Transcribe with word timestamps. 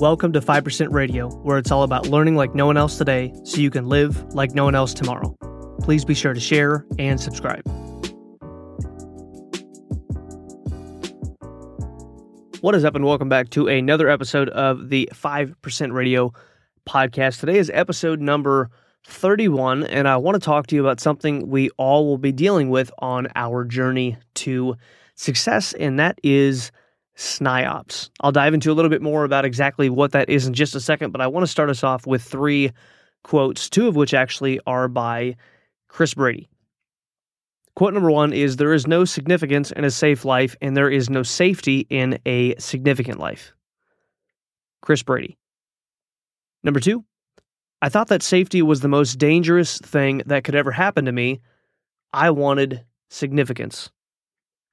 Welcome 0.00 0.32
to 0.34 0.40
5% 0.40 0.92
Radio, 0.92 1.28
where 1.28 1.58
it's 1.58 1.72
all 1.72 1.82
about 1.82 2.06
learning 2.06 2.36
like 2.36 2.54
no 2.54 2.66
one 2.66 2.76
else 2.76 2.98
today 2.98 3.34
so 3.42 3.56
you 3.56 3.68
can 3.68 3.88
live 3.88 4.32
like 4.32 4.54
no 4.54 4.62
one 4.62 4.76
else 4.76 4.94
tomorrow. 4.94 5.36
Please 5.80 6.04
be 6.04 6.14
sure 6.14 6.32
to 6.32 6.38
share 6.38 6.86
and 7.00 7.20
subscribe. 7.20 7.66
What 12.60 12.76
is 12.76 12.84
up, 12.84 12.94
and 12.94 13.04
welcome 13.04 13.28
back 13.28 13.50
to 13.50 13.66
another 13.66 14.08
episode 14.08 14.50
of 14.50 14.88
the 14.88 15.10
5% 15.12 15.92
Radio 15.92 16.32
podcast. 16.88 17.40
Today 17.40 17.58
is 17.58 17.68
episode 17.74 18.20
number 18.20 18.70
31, 19.04 19.82
and 19.82 20.06
I 20.06 20.16
want 20.18 20.36
to 20.36 20.40
talk 20.40 20.68
to 20.68 20.76
you 20.76 20.80
about 20.80 21.00
something 21.00 21.48
we 21.48 21.70
all 21.70 22.06
will 22.06 22.18
be 22.18 22.30
dealing 22.30 22.70
with 22.70 22.92
on 22.98 23.26
our 23.34 23.64
journey 23.64 24.16
to 24.34 24.76
success, 25.16 25.72
and 25.72 25.98
that 25.98 26.20
is 26.22 26.70
SNIOPs. 27.18 28.10
I'll 28.20 28.30
dive 28.30 28.54
into 28.54 28.70
a 28.70 28.74
little 28.74 28.88
bit 28.88 29.02
more 29.02 29.24
about 29.24 29.44
exactly 29.44 29.90
what 29.90 30.12
that 30.12 30.30
is 30.30 30.46
in 30.46 30.54
just 30.54 30.76
a 30.76 30.80
second, 30.80 31.10
but 31.10 31.20
I 31.20 31.26
want 31.26 31.42
to 31.42 31.50
start 31.50 31.68
us 31.68 31.82
off 31.82 32.06
with 32.06 32.22
three 32.22 32.70
quotes, 33.24 33.68
two 33.68 33.88
of 33.88 33.96
which 33.96 34.14
actually 34.14 34.60
are 34.68 34.86
by 34.86 35.34
Chris 35.88 36.14
Brady. 36.14 36.48
Quote 37.74 37.92
number 37.92 38.10
one 38.10 38.32
is 38.32 38.56
There 38.56 38.72
is 38.72 38.86
no 38.86 39.04
significance 39.04 39.72
in 39.72 39.84
a 39.84 39.90
safe 39.90 40.24
life, 40.24 40.54
and 40.62 40.76
there 40.76 40.90
is 40.90 41.10
no 41.10 41.24
safety 41.24 41.86
in 41.90 42.20
a 42.24 42.54
significant 42.58 43.18
life. 43.18 43.52
Chris 44.80 45.02
Brady. 45.02 45.36
Number 46.62 46.78
two, 46.78 47.04
I 47.82 47.88
thought 47.88 48.08
that 48.08 48.22
safety 48.22 48.62
was 48.62 48.80
the 48.80 48.88
most 48.88 49.18
dangerous 49.18 49.78
thing 49.78 50.22
that 50.26 50.44
could 50.44 50.54
ever 50.54 50.70
happen 50.70 51.04
to 51.06 51.12
me. 51.12 51.40
I 52.12 52.30
wanted 52.30 52.84
significance. 53.10 53.90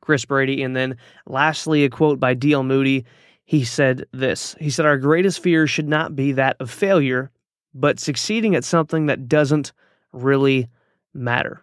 Chris 0.05 0.23
Brady. 0.23 0.62
And 0.62 0.76
then 0.76 0.98
lastly, 1.26 1.84
a 1.84 1.90
quote 1.90 2.20
by 2.20 2.34
D.L. 2.34 2.63
Moody. 2.63 3.05
He 3.44 3.63
said 3.63 4.05
this 4.12 4.55
He 4.60 4.70
said, 4.70 4.85
Our 4.85 4.98
greatest 4.98 5.41
fear 5.41 5.68
should 5.68 5.88
not 5.88 6.16
be 6.16 6.32
that 6.34 6.57
of 6.60 6.71
failure, 6.71 7.32
but 7.74 7.99
succeeding 7.99 8.55
at 8.55 8.63
something 8.63 9.07
that 9.07 9.27
doesn't 9.27 9.74
really 10.13 10.68
matter. 11.13 11.62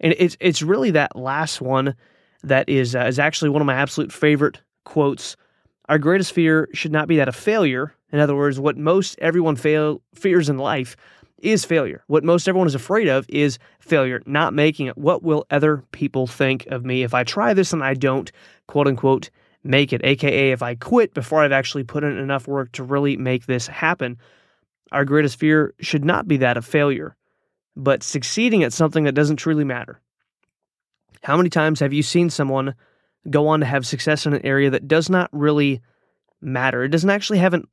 And 0.00 0.14
it's, 0.18 0.36
it's 0.40 0.62
really 0.62 0.90
that 0.92 1.16
last 1.16 1.60
one 1.60 1.94
that 2.42 2.68
is, 2.68 2.94
uh, 2.94 3.04
is 3.06 3.18
actually 3.18 3.50
one 3.50 3.62
of 3.62 3.66
my 3.66 3.74
absolute 3.74 4.12
favorite 4.12 4.60
quotes. 4.84 5.36
Our 5.88 5.98
greatest 5.98 6.32
fear 6.32 6.68
should 6.72 6.92
not 6.92 7.08
be 7.08 7.16
that 7.16 7.28
of 7.28 7.36
failure. 7.36 7.94
In 8.12 8.18
other 8.18 8.36
words, 8.36 8.60
what 8.60 8.76
most 8.76 9.18
everyone 9.20 9.56
fail, 9.56 10.02
fears 10.14 10.48
in 10.48 10.58
life 10.58 10.96
is 11.38 11.64
failure. 11.64 12.02
What 12.06 12.24
most 12.24 12.48
everyone 12.48 12.66
is 12.66 12.74
afraid 12.74 13.08
of 13.08 13.26
is 13.28 13.58
failure, 13.78 14.22
not 14.26 14.54
making 14.54 14.86
it. 14.86 14.96
What 14.96 15.22
will 15.22 15.46
other 15.50 15.84
people 15.92 16.26
think 16.26 16.66
of 16.66 16.84
me 16.84 17.02
if 17.02 17.14
I 17.14 17.24
try 17.24 17.54
this 17.54 17.72
and 17.72 17.84
I 17.84 17.94
don't, 17.94 18.30
quote 18.66 18.86
unquote, 18.86 19.30
make 19.62 19.92
it? 19.92 20.00
AKA, 20.04 20.52
if 20.52 20.62
I 20.62 20.74
quit 20.74 21.14
before 21.14 21.42
I've 21.42 21.52
actually 21.52 21.84
put 21.84 22.04
in 22.04 22.16
enough 22.16 22.48
work 22.48 22.72
to 22.72 22.82
really 22.82 23.16
make 23.16 23.46
this 23.46 23.66
happen. 23.66 24.18
Our 24.92 25.04
greatest 25.04 25.38
fear 25.38 25.74
should 25.80 26.04
not 26.04 26.28
be 26.28 26.38
that 26.38 26.56
of 26.56 26.64
failure, 26.64 27.16
but 27.74 28.02
succeeding 28.02 28.62
at 28.62 28.72
something 28.72 29.04
that 29.04 29.14
doesn't 29.14 29.36
truly 29.36 29.64
matter. 29.64 30.00
How 31.22 31.36
many 31.36 31.50
times 31.50 31.80
have 31.80 31.92
you 31.92 32.02
seen 32.02 32.30
someone 32.30 32.74
go 33.28 33.48
on 33.48 33.60
to 33.60 33.66
have 33.66 33.84
success 33.84 34.26
in 34.26 34.32
an 34.32 34.46
area 34.46 34.70
that 34.70 34.86
does 34.86 35.10
not 35.10 35.28
really 35.32 35.82
matter? 36.40 36.84
It 36.84 36.90
doesn't 36.90 37.10
actually 37.10 37.38
have 37.38 37.52
an 37.52 37.66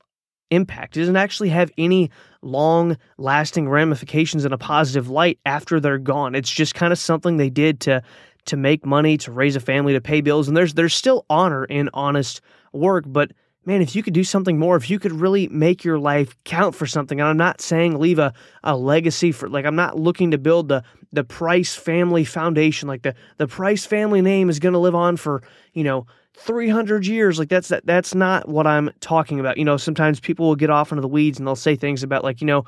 impact. 0.52 0.98
It 0.98 1.02
doesn't 1.02 1.16
actually 1.16 1.50
have 1.50 1.72
any 1.78 2.12
long 2.42 2.98
lasting 3.18 3.70
ramifications 3.70 4.46
in 4.46 4.54
a 4.54 4.58
positive 4.58 5.10
light 5.10 5.40
after 5.46 5.80
they're 5.80 5.98
gone. 5.98 6.36
It's 6.36 6.52
just 6.52 6.76
kind 6.76 6.92
of 6.92 7.00
something 7.00 7.38
they 7.38 7.50
did 7.50 7.80
to 7.82 8.04
to 8.46 8.58
make 8.58 8.86
money, 8.86 9.18
to 9.18 9.32
raise 9.32 9.56
a 9.56 9.62
family, 9.62 9.94
to 9.94 10.02
pay 10.02 10.22
bills. 10.22 10.48
And 10.48 10.58
there's 10.58 10.74
there's 10.74 10.94
still 10.94 11.26
honor 11.30 11.66
in 11.66 11.90
honest 11.94 12.42
work, 12.74 13.06
but 13.08 13.32
man, 13.66 13.82
if 13.82 13.96
you 13.96 14.04
could 14.04 14.14
do 14.14 14.24
something 14.24 14.60
more, 14.60 14.76
if 14.76 14.90
you 14.90 15.00
could 15.00 15.14
really 15.14 15.48
make 15.48 15.84
your 15.84 15.98
life 16.00 16.36
count 16.44 16.76
for 16.76 16.86
something, 16.86 17.20
and 17.20 17.30
I'm 17.30 17.38
not 17.38 17.62
saying 17.62 18.00
leave 18.00 18.20
a, 18.20 18.34
a 18.64 18.76
legacy 18.76 19.32
for 19.32 19.50
like 19.50 19.66
I'm 19.66 19.76
not 19.76 19.98
looking 19.98 20.32
to 20.32 20.38
build 20.38 20.70
the 20.70 20.84
the 21.14 21.24
Price 21.24 21.76
family 21.76 22.26
foundation. 22.26 22.90
Like 22.90 23.04
the 23.04 23.16
the 23.38 23.48
Price 23.48 23.86
family 23.86 24.22
name 24.22 24.50
is 24.50 24.60
gonna 24.60 24.80
live 24.80 24.96
on 24.96 25.16
for, 25.16 25.42
you 25.74 25.84
know, 25.84 26.06
300 26.36 27.06
years. 27.06 27.40
Like 27.40 27.50
that's 27.50 27.70
that 27.70 27.86
that's 27.86 28.16
not 28.16 28.50
what 28.50 28.68
i'm 28.68 28.90
talking 29.00 29.40
about. 29.40 29.58
You 29.58 29.66
know 29.66 29.78
sometimes 29.78 30.20
people 30.20 30.48
will 30.48 30.56
get 30.56 30.70
off 30.70 30.92
into 30.92 31.02
the 31.02 31.08
weeds 31.08 31.40
and 31.40 31.48
they'll 31.48 31.56
say 31.56 31.76
things 31.76 32.04
about 32.04 32.24
like 32.24 32.42
you 32.42 32.48
know 32.48 32.66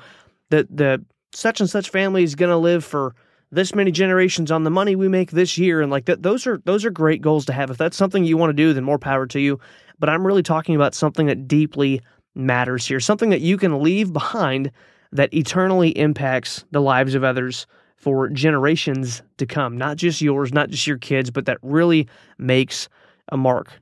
the 0.50 0.68
the 0.70 1.04
such 1.34 1.60
and 1.60 1.70
such 1.70 1.90
family 1.90 2.24
is 2.24 2.36
going 2.36 2.52
to 2.52 2.58
live 2.58 2.86
for 2.86 3.14
this 3.52 3.76
many 3.76 3.92
generations 3.92 4.52
on 4.52 4.64
the 4.64 4.70
money 4.70 4.96
we 4.96 5.10
make 5.10 5.32
this 5.32 5.58
year. 5.58 5.82
And 5.82 5.92
like 5.92 6.06
that 6.06 6.24
those 6.24 6.46
are 6.46 6.62
those 6.66 6.86
are 6.86 6.92
great 6.92 7.22
goals 7.22 7.46
to 7.46 7.54
have. 7.54 7.70
If 7.72 7.78
that's 7.78 7.98
something 7.98 8.24
you 8.24 8.38
want 8.38 8.52
to 8.52 8.54
do 8.54 8.74
then 8.74 8.84
more 8.84 9.00
power 9.00 9.26
to 9.28 9.40
you. 9.40 9.60
But 9.98 10.10
i'm 10.10 10.28
really 10.28 10.44
talking 10.44 10.76
about 10.76 10.94
something 10.94 11.28
that 11.28 11.48
deeply 11.48 12.02
matters 12.36 12.86
here 12.86 13.00
something 13.00 13.30
that 13.30 13.40
you 13.40 13.58
can 13.58 13.82
leave 13.82 14.12
behind 14.12 14.70
that 15.14 15.34
eternally 15.34 15.98
impacts 15.98 16.66
the 16.72 16.82
lives 16.82 17.16
of 17.16 17.24
others 17.24 17.66
for 18.06 18.30
generations 18.30 19.24
to 19.38 19.48
come 19.48 19.76
not 19.76 19.98
just 19.98 20.22
yours 20.22 20.54
not 20.54 20.70
just 20.70 20.86
your 20.86 21.00
kids 21.00 21.32
but 21.32 21.48
that 21.48 21.58
really 21.64 22.08
makes 22.38 22.88
a 23.30 23.38
mark. 23.38 23.82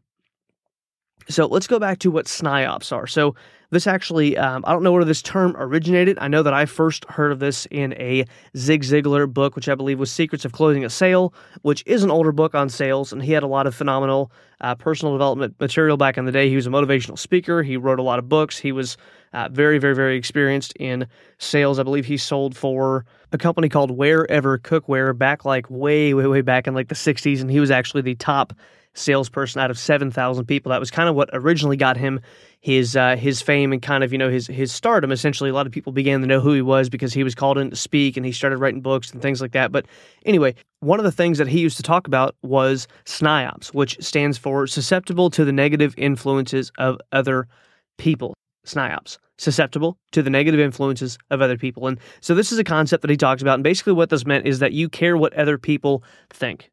So 1.29 1.45
let's 1.45 1.67
go 1.67 1.78
back 1.78 2.00
to 2.00 2.11
what 2.11 2.25
SNIOPs 2.25 2.91
are. 2.91 3.06
So 3.06 3.35
this 3.69 3.88
actually, 3.88 4.38
um, 4.38 4.63
I 4.67 4.72
don't 4.72 4.84
know 4.84 4.91
where 4.91 5.03
this 5.03 5.22
term 5.22 5.56
originated. 5.57 6.17
I 6.19 6.28
know 6.28 6.44
that 6.44 6.53
I 6.53 6.66
first 6.66 7.06
heard 7.06 7.31
of 7.31 7.39
this 7.39 7.66
in 7.72 7.94
a 7.94 8.25
Zig 8.56 8.84
Ziglar 8.84 9.31
book, 9.31 9.56
which 9.56 9.67
I 9.67 9.75
believe 9.75 10.00
was 10.00 10.11
Secrets 10.11 10.45
of 10.45 10.51
Closing 10.51 10.85
a 10.85 10.90
Sale, 10.90 11.34
which 11.63 11.84
is 11.85 12.03
an 12.03 12.11
older 12.11 12.31
book 12.31 12.55
on 12.55 12.69
sales, 12.69 13.11
and 13.11 13.23
he 13.23 13.31
had 13.31 13.44
a 13.44 13.47
lot 13.47 13.66
of 13.66 13.73
phenomenal 13.73 14.31
uh, 14.61 14.75
personal 14.75 15.13
development 15.13 15.55
material 15.59 15.97
back 15.97 16.17
in 16.17 16.25
the 16.25 16.31
day. 16.31 16.50
He 16.50 16.55
was 16.55 16.67
a 16.67 16.69
motivational 16.69 17.17
speaker. 17.17 17.63
He 17.63 17.78
wrote 17.78 18.00
a 18.00 18.03
lot 18.03 18.19
of 18.19 18.29
books. 18.29 18.59
He 18.59 18.72
was 18.72 18.95
uh, 19.34 19.50
very, 19.52 19.78
very, 19.80 19.96
very 19.96 20.18
experienced 20.18 20.74
in 20.80 21.08
sales. 21.38 21.80
I 21.80 21.84
believe 21.84 22.06
he 22.06 22.18
sold 22.18 22.56
for 22.56 23.06
a 23.32 23.38
company 23.38 23.70
called 23.70 23.98
WearEver 23.98 24.60
Cookware 24.60 25.18
back 25.18 25.46
like 25.46 25.70
way, 25.70 26.14
way, 26.14 26.28
way 26.28 26.42
back 26.42 26.68
in 26.68 26.74
like 26.74 26.90
the 26.90 26.96
60s, 26.96 27.42
and 27.42 27.50
he 27.50 27.60
was 27.60 27.72
actually 27.72 28.02
the 28.02 28.16
top 28.16 28.54
salesperson 28.96 29.60
out 29.60 29.72
of 29.72 29.78
7,000 29.78 30.46
people. 30.46 30.70
That 30.70 30.80
was 30.80 30.92
kind 30.92 31.10
of 31.10 31.16
what 31.16 31.30
originally 31.34 31.78
got 31.78 31.98
him 31.98 32.20
his 32.64 32.96
uh, 32.96 33.18
his 33.18 33.42
fame 33.42 33.74
and 33.74 33.82
kind 33.82 34.06
of 34.06 34.14
you 34.14 34.18
know 34.18 34.30
his 34.30 34.48
his 34.48 34.72
stardom. 34.72 35.12
Essentially, 35.12 35.50
a 35.50 35.54
lot 35.54 35.68
of 35.68 35.74
people 35.74 35.92
began 35.92 36.22
to 36.22 36.28
know 36.28 36.40
who 36.40 36.54
he 36.54 36.62
was 36.62 36.88
because 36.88 37.14
he 37.14 37.22
was 37.22 37.36
called 37.36 37.58
in 37.58 37.70
to 37.70 37.76
speak 37.76 38.16
and 38.16 38.26
he 38.26 38.32
started 38.32 38.58
writing 38.58 38.80
books 38.80 39.12
and 39.12 39.22
things 39.22 39.42
like 39.42 39.52
that. 39.52 39.74
But 39.74 39.86
anyway, 40.26 40.56
one 40.80 40.98
of 40.98 41.04
the 41.04 41.12
things 41.12 41.40
that 41.40 41.50
he 41.50 41.60
used 41.60 41.76
to 41.76 41.84
talk 41.84 42.08
about 42.08 42.36
was 42.42 42.88
SNIOPs, 43.04 43.74
which 43.74 44.02
stands 44.02 44.38
for 44.38 44.66
susceptible 44.66 45.30
to 45.32 45.44
the 45.44 45.52
negative 45.52 45.94
influences 45.98 46.72
of 46.78 47.02
other 47.12 47.50
people. 47.98 48.34
SNIOPs, 48.66 49.18
susceptible 49.38 49.97
to 50.12 50.22
the 50.22 50.29
negative 50.29 50.59
influences 50.59 51.18
of 51.29 51.41
other 51.41 51.57
people. 51.57 51.88
And 51.88 52.00
so 52.22 52.35
this 52.35 52.51
is 52.51 52.59
a 52.59 52.63
concept 52.63 53.01
that 53.01 53.09
he 53.12 53.18
talks 53.18 53.41
about. 53.41 53.56
And 53.56 53.63
basically, 53.63 53.94
what 53.94 54.09
this 54.09 54.25
meant 54.25 54.47
is 54.47 54.59
that 54.59 54.74
you 54.74 54.90
care 54.90 55.18
what 55.18 55.34
other 55.34 55.57
people 55.57 56.03
think. 56.29 56.69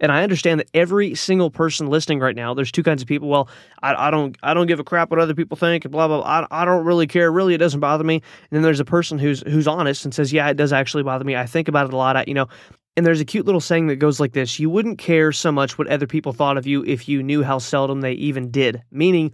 And 0.00 0.12
I 0.12 0.22
understand 0.22 0.60
that 0.60 0.68
every 0.74 1.14
single 1.16 1.50
person 1.50 1.88
listening 1.88 2.20
right 2.20 2.36
now, 2.36 2.54
there's 2.54 2.70
two 2.70 2.84
kinds 2.84 3.02
of 3.02 3.08
people. 3.08 3.28
Well, 3.28 3.48
I, 3.82 4.08
I 4.08 4.10
don't, 4.10 4.36
I 4.42 4.54
don't 4.54 4.68
give 4.68 4.78
a 4.78 4.84
crap 4.84 5.10
what 5.10 5.18
other 5.18 5.34
people 5.34 5.56
think, 5.56 5.84
and 5.84 5.90
blah 5.90 6.06
blah. 6.06 6.18
blah. 6.18 6.46
I, 6.50 6.62
I 6.62 6.64
don't 6.64 6.84
really 6.84 7.08
care. 7.08 7.32
Really, 7.32 7.54
it 7.54 7.58
doesn't 7.58 7.80
bother 7.80 8.04
me. 8.04 8.14
And 8.14 8.22
then 8.52 8.62
there's 8.62 8.80
a 8.80 8.84
person 8.84 9.18
who's 9.18 9.40
who's 9.42 9.66
honest 9.66 10.04
and 10.04 10.14
says, 10.14 10.32
yeah, 10.32 10.48
it 10.48 10.56
does 10.56 10.72
actually 10.72 11.02
bother 11.02 11.24
me. 11.24 11.34
I 11.34 11.46
think 11.46 11.66
about 11.66 11.86
it 11.86 11.92
a 11.92 11.96
lot. 11.96 12.16
I, 12.16 12.24
you 12.28 12.34
know, 12.34 12.46
and 12.96 13.04
there's 13.04 13.20
a 13.20 13.24
cute 13.24 13.46
little 13.46 13.60
saying 13.60 13.88
that 13.88 13.96
goes 13.96 14.20
like 14.20 14.32
this: 14.32 14.60
You 14.60 14.70
wouldn't 14.70 14.98
care 14.98 15.32
so 15.32 15.50
much 15.50 15.78
what 15.78 15.88
other 15.88 16.06
people 16.06 16.32
thought 16.32 16.58
of 16.58 16.66
you 16.66 16.84
if 16.84 17.08
you 17.08 17.22
knew 17.22 17.42
how 17.42 17.58
seldom 17.58 18.00
they 18.00 18.12
even 18.12 18.50
did. 18.50 18.82
Meaning, 18.92 19.32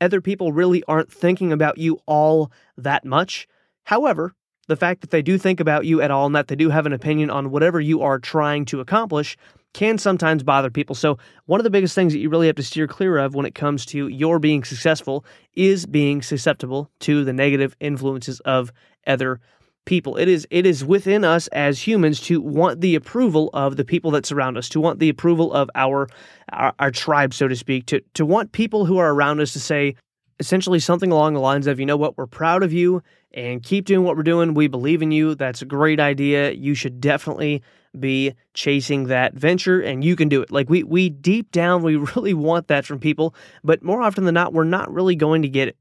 other 0.00 0.20
people 0.20 0.52
really 0.52 0.82
aren't 0.84 1.12
thinking 1.12 1.52
about 1.52 1.78
you 1.78 1.98
all 2.06 2.50
that 2.76 3.04
much. 3.04 3.46
However, 3.84 4.34
the 4.68 4.76
fact 4.76 5.00
that 5.00 5.10
they 5.10 5.22
do 5.22 5.38
think 5.38 5.60
about 5.60 5.86
you 5.86 6.00
at 6.00 6.10
all 6.10 6.26
and 6.26 6.34
that 6.34 6.48
they 6.48 6.56
do 6.56 6.70
have 6.70 6.86
an 6.86 6.92
opinion 6.92 7.30
on 7.30 7.50
whatever 7.50 7.80
you 7.80 8.02
are 8.02 8.18
trying 8.18 8.64
to 8.66 8.80
accomplish 8.80 9.36
can 9.74 9.98
sometimes 9.98 10.42
bother 10.42 10.70
people. 10.70 10.94
So, 10.94 11.18
one 11.46 11.60
of 11.60 11.64
the 11.64 11.70
biggest 11.70 11.94
things 11.94 12.12
that 12.12 12.18
you 12.18 12.30
really 12.30 12.46
have 12.46 12.56
to 12.56 12.62
steer 12.62 12.86
clear 12.86 13.18
of 13.18 13.34
when 13.34 13.46
it 13.46 13.54
comes 13.54 13.84
to 13.86 14.08
your 14.08 14.38
being 14.38 14.64
successful 14.64 15.24
is 15.54 15.86
being 15.86 16.22
susceptible 16.22 16.90
to 17.00 17.24
the 17.24 17.32
negative 17.32 17.76
influences 17.80 18.40
of 18.40 18.72
other 19.06 19.40
people. 19.88 20.16
It 20.16 20.28
is 20.28 20.46
it 20.50 20.66
is 20.66 20.84
within 20.84 21.24
us 21.24 21.48
as 21.48 21.80
humans 21.80 22.20
to 22.20 22.40
want 22.42 22.82
the 22.82 22.94
approval 22.94 23.48
of 23.54 23.76
the 23.76 23.84
people 23.84 24.10
that 24.12 24.26
surround 24.26 24.58
us, 24.58 24.68
to 24.68 24.80
want 24.80 24.98
the 25.00 25.08
approval 25.08 25.52
of 25.52 25.70
our 25.74 26.08
our, 26.52 26.74
our 26.78 26.90
tribe, 26.90 27.32
so 27.32 27.48
to 27.48 27.56
speak, 27.56 27.86
to 27.86 28.00
to 28.14 28.26
want 28.26 28.52
people 28.52 28.84
who 28.84 28.98
are 28.98 29.12
around 29.12 29.40
us 29.40 29.54
to 29.54 29.60
say 29.60 29.96
essentially 30.38 30.78
something 30.78 31.10
along 31.10 31.34
the 31.34 31.40
lines 31.40 31.66
of, 31.66 31.80
you 31.80 31.86
know 31.86 31.96
what, 31.96 32.16
we're 32.16 32.26
proud 32.26 32.62
of 32.62 32.72
you 32.72 33.02
and 33.32 33.62
keep 33.62 33.86
doing 33.86 34.04
what 34.04 34.16
we're 34.16 34.22
doing. 34.22 34.54
We 34.54 34.68
believe 34.68 35.02
in 35.02 35.10
you. 35.10 35.34
That's 35.34 35.62
a 35.62 35.66
great 35.66 35.98
idea. 35.98 36.52
You 36.52 36.74
should 36.74 37.00
definitely 37.00 37.62
be 37.98 38.34
chasing 38.54 39.04
that 39.04 39.34
venture 39.34 39.80
and 39.80 40.04
you 40.04 40.16
can 40.16 40.28
do 40.28 40.42
it. 40.42 40.52
Like 40.52 40.68
we 40.68 40.82
we 40.82 41.08
deep 41.08 41.50
down 41.50 41.82
we 41.82 41.96
really 42.14 42.34
want 42.34 42.68
that 42.68 42.84
from 42.84 43.00
people, 43.00 43.34
but 43.64 43.82
more 43.82 44.02
often 44.02 44.24
than 44.24 44.34
not 44.34 44.52
we're 44.52 44.64
not 44.64 44.92
really 44.92 45.16
going 45.16 45.42
to 45.42 45.48
get 45.48 45.68
it. 45.68 45.76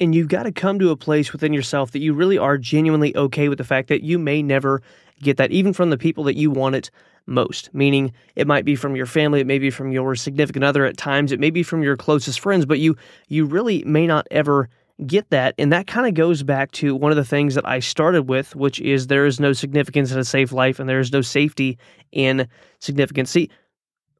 And 0.00 0.14
you've 0.14 0.28
got 0.28 0.44
to 0.44 0.52
come 0.52 0.78
to 0.78 0.90
a 0.90 0.96
place 0.96 1.32
within 1.32 1.52
yourself 1.52 1.90
that 1.90 2.00
you 2.00 2.14
really 2.14 2.38
are 2.38 2.56
genuinely 2.56 3.14
okay 3.16 3.48
with 3.48 3.58
the 3.58 3.64
fact 3.64 3.88
that 3.88 4.02
you 4.02 4.18
may 4.18 4.42
never 4.42 4.82
get 5.22 5.36
that 5.36 5.50
even 5.50 5.72
from 5.72 5.90
the 5.90 5.98
people 5.98 6.24
that 6.24 6.36
you 6.36 6.50
want 6.50 6.74
it 6.74 6.90
most. 7.26 7.72
Meaning 7.74 8.12
it 8.34 8.46
might 8.46 8.64
be 8.64 8.74
from 8.76 8.96
your 8.96 9.06
family, 9.06 9.40
it 9.40 9.46
may 9.46 9.58
be 9.58 9.70
from 9.70 9.92
your 9.92 10.16
significant 10.16 10.64
other 10.64 10.84
at 10.84 10.96
times, 10.96 11.32
it 11.32 11.40
may 11.40 11.50
be 11.50 11.62
from 11.62 11.82
your 11.82 11.96
closest 11.96 12.40
friends, 12.40 12.66
but 12.66 12.78
you 12.78 12.96
you 13.28 13.44
really 13.44 13.84
may 13.84 14.06
not 14.06 14.26
ever 14.30 14.68
get 15.06 15.30
that. 15.30 15.54
And 15.58 15.72
that 15.72 15.86
kind 15.86 16.06
of 16.06 16.14
goes 16.14 16.42
back 16.42 16.72
to 16.72 16.94
one 16.94 17.10
of 17.10 17.16
the 17.16 17.24
things 17.24 17.54
that 17.54 17.66
I 17.66 17.78
started 17.80 18.28
with, 18.28 18.54
which 18.54 18.80
is 18.80 19.06
there 19.06 19.26
is 19.26 19.40
no 19.40 19.52
significance 19.52 20.12
in 20.12 20.18
a 20.18 20.24
safe 20.24 20.52
life 20.52 20.78
and 20.78 20.88
there 20.88 21.00
is 21.00 21.12
no 21.12 21.22
safety 21.22 21.78
in 22.12 22.46
significance. 22.80 23.30
See, 23.30 23.50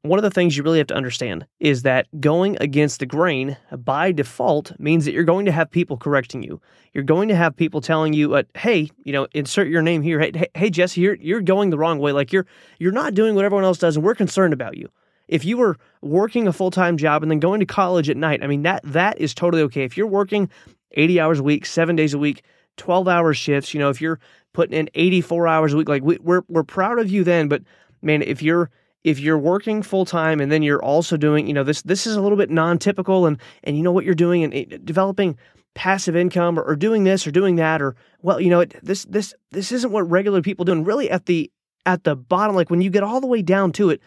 one 0.03 0.17
of 0.17 0.23
the 0.23 0.31
things 0.31 0.57
you 0.57 0.63
really 0.63 0.79
have 0.79 0.87
to 0.87 0.95
understand 0.95 1.45
is 1.59 1.83
that 1.83 2.07
going 2.19 2.57
against 2.59 2.99
the 2.99 3.05
grain 3.05 3.55
by 3.77 4.11
default 4.11 4.77
means 4.79 5.05
that 5.05 5.13
you're 5.13 5.23
going 5.23 5.45
to 5.45 5.51
have 5.51 5.69
people 5.69 5.95
correcting 5.95 6.41
you. 6.41 6.59
You're 6.93 7.03
going 7.03 7.29
to 7.29 7.35
have 7.35 7.55
people 7.55 7.81
telling 7.81 8.13
you, 8.13 8.35
uh, 8.35 8.43
"Hey, 8.55 8.89
you 9.03 9.13
know, 9.13 9.27
insert 9.33 9.67
your 9.67 9.81
name 9.81 10.01
here. 10.01 10.19
Hey, 10.19 10.47
hey, 10.55 10.69
Jesse, 10.69 11.01
you're 11.01 11.15
you're 11.15 11.41
going 11.41 11.69
the 11.69 11.77
wrong 11.77 11.99
way. 11.99 12.11
Like 12.11 12.33
you're 12.33 12.47
you're 12.79 12.91
not 12.91 13.13
doing 13.13 13.35
what 13.35 13.45
everyone 13.45 13.63
else 13.63 13.77
does, 13.77 13.95
and 13.95 14.03
we're 14.03 14.15
concerned 14.15 14.53
about 14.53 14.77
you." 14.77 14.89
If 15.27 15.45
you 15.45 15.55
were 15.55 15.77
working 16.01 16.47
a 16.47 16.53
full 16.53 16.71
time 16.71 16.97
job 16.97 17.21
and 17.21 17.31
then 17.31 17.39
going 17.39 17.59
to 17.59 17.65
college 17.65 18.09
at 18.09 18.17
night, 18.17 18.43
I 18.43 18.47
mean 18.47 18.63
that 18.63 18.81
that 18.83 19.19
is 19.19 19.33
totally 19.33 19.63
okay. 19.63 19.83
If 19.83 19.97
you're 19.97 20.07
working 20.07 20.49
80 20.91 21.19
hours 21.19 21.39
a 21.39 21.43
week, 21.43 21.65
seven 21.65 21.95
days 21.95 22.13
a 22.13 22.19
week, 22.19 22.43
12 22.77 23.07
hour 23.07 23.33
shifts, 23.33 23.73
you 23.73 23.79
know, 23.79 23.89
if 23.89 24.01
you're 24.01 24.19
putting 24.51 24.77
in 24.77 24.89
84 24.93 25.47
hours 25.47 25.73
a 25.73 25.77
week, 25.77 25.87
like 25.87 26.03
we, 26.03 26.17
we're 26.17 26.41
we're 26.49 26.63
proud 26.63 26.99
of 26.99 27.09
you 27.09 27.23
then. 27.23 27.47
But 27.47 27.61
man, 28.01 28.23
if 28.23 28.41
you're 28.41 28.69
if 29.03 29.19
you're 29.19 29.37
working 29.37 29.81
full 29.81 30.05
time 30.05 30.39
and 30.39 30.51
then 30.51 30.61
you're 30.61 30.83
also 30.83 31.17
doing, 31.17 31.47
you 31.47 31.53
know, 31.53 31.63
this 31.63 31.81
this 31.81 32.05
is 32.05 32.15
a 32.15 32.21
little 32.21 32.37
bit 32.37 32.49
non-typical 32.49 33.25
and 33.25 33.39
and 33.63 33.77
you 33.77 33.83
know 33.83 33.91
what 33.91 34.05
you're 34.05 34.15
doing 34.15 34.43
and, 34.43 34.53
and 34.53 34.85
developing 34.85 35.37
passive 35.73 36.15
income 36.15 36.59
or, 36.59 36.63
or, 36.63 36.75
doing 36.75 37.05
this 37.05 37.25
or 37.25 37.31
doing 37.31 37.55
that 37.55 37.81
or 37.81 37.95
well, 38.21 38.41
you 38.41 38.49
know, 38.49 38.59
it, 38.59 38.75
this 38.83 39.05
this 39.05 39.33
this 39.51 39.71
isn't 39.71 39.91
what 39.91 40.09
regular 40.09 40.41
people 40.41 40.65
do. 40.65 40.73
And 40.73 40.85
really 40.85 41.09
at 41.09 41.25
the 41.25 41.51
at 41.85 42.03
the 42.03 42.15
bottom, 42.15 42.55
like 42.55 42.69
when 42.69 42.81
you 42.81 42.89
get 42.89 43.03
all 43.03 43.21
the 43.21 43.27
way 43.27 43.41
down 43.41 43.71
to 43.73 43.89
it, 43.89 44.01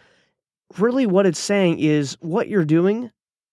really 0.77 1.05
what 1.05 1.25
it's 1.25 1.39
saying 1.39 1.79
is 1.79 2.17
what 2.21 2.47
you're 2.47 2.65
doing 2.65 3.11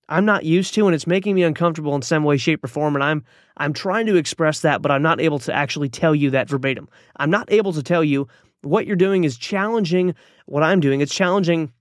I'm 0.09 0.27
not 0.27 0.45
used 0.45 0.75
to 0.75 0.87
and 0.87 0.95
it's 0.95 1.07
making 1.07 1.35
me 1.35 1.43
uncomfortable 1.43 1.95
in 1.95 2.03
some 2.03 2.25
way 2.25 2.37
shape 2.37 2.63
or 2.63 2.69
form 2.69 2.95
and 2.95 3.03
I'm 3.03 3.25
I'm 3.57 3.73
trying 3.73 4.07
to 4.07 4.17
express 4.17 4.61
that 4.61 4.83
but 4.83 4.91
I'm 4.91 5.03
not 5.03 5.21
able 5.21 5.39
to 5.41 5.55
actually 5.55 5.89
tell 5.89 6.15
you 6.15 6.31
that 6.31 6.49
verbatim. 6.49 6.89
I'm 7.17 7.31
not 7.31 7.51
able 7.51 7.73
to 7.73 7.83
tell 7.83 8.05
you 8.05 8.29
what 8.63 8.87
you're 8.87 8.97
doing 8.97 9.25
is 9.25 9.37
challenging 9.37 10.15
what 10.47 10.63
I'm 10.63 10.81
doing. 10.81 11.01
It's 11.01 11.15
challenging 11.15 11.73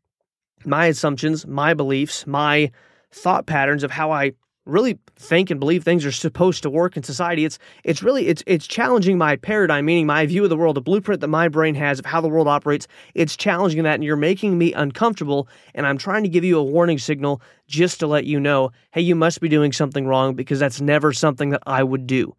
my 0.66 0.88
assumptions, 0.88 1.48
my 1.48 1.74
beliefs, 1.74 2.28
my 2.28 2.72
thought 3.12 3.46
patterns 3.46 3.84
of 3.84 3.92
how 3.92 4.12
I 4.12 4.34
really 4.66 5.00
think 5.16 5.50
and 5.50 5.60
believe 5.60 5.84
things 5.84 6.06
are 6.06 6.12
supposed 6.12 6.62
to 6.64 6.70
work 6.70 6.96
in 6.96 7.04
society. 7.04 7.46
It's 7.46 7.58
it's 7.84 8.04
really 8.04 8.28
it's 8.28 8.44
it's 8.46 8.68
challenging 8.68 9.18
my 9.18 9.36
paradigm, 9.36 9.86
meaning 9.86 10.06
my 10.06 10.26
view 10.26 10.44
of 10.44 10.50
the 10.50 10.58
world, 10.58 10.76
the 10.76 10.82
blueprint 10.82 11.22
that 11.22 11.28
my 11.28 11.48
brain 11.48 11.76
has 11.76 12.00
of 12.00 12.06
how 12.06 12.22
the 12.22 12.30
world 12.30 12.48
operates. 12.48 12.88
It's 13.16 13.36
challenging 13.36 13.84
that 13.84 13.96
and 13.96 14.04
you're 14.04 14.16
making 14.16 14.58
me 14.58 14.74
uncomfortable 14.74 15.48
and 15.74 15.88
I'm 15.88 15.98
trying 15.98 16.24
to 16.24 16.30
give 16.30 16.44
you 16.44 16.60
a 16.60 16.64
warning 16.64 17.00
signal 17.00 17.42
just 17.68 18.00
to 18.02 18.08
let 18.08 18.26
you 18.26 18.40
know, 18.40 18.72
hey, 18.92 19.02
you 19.02 19.16
must 19.16 19.42
be 19.42 19.50
doing 19.50 19.72
something 19.72 20.06
wrong 20.06 20.36
because 20.36 20.60
that's 20.60 20.80
never 20.80 21.12
something 21.12 21.50
that 21.50 21.64
I 21.66 21.84
would 21.84 22.06
do. 22.06 22.36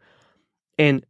And 0.78 1.04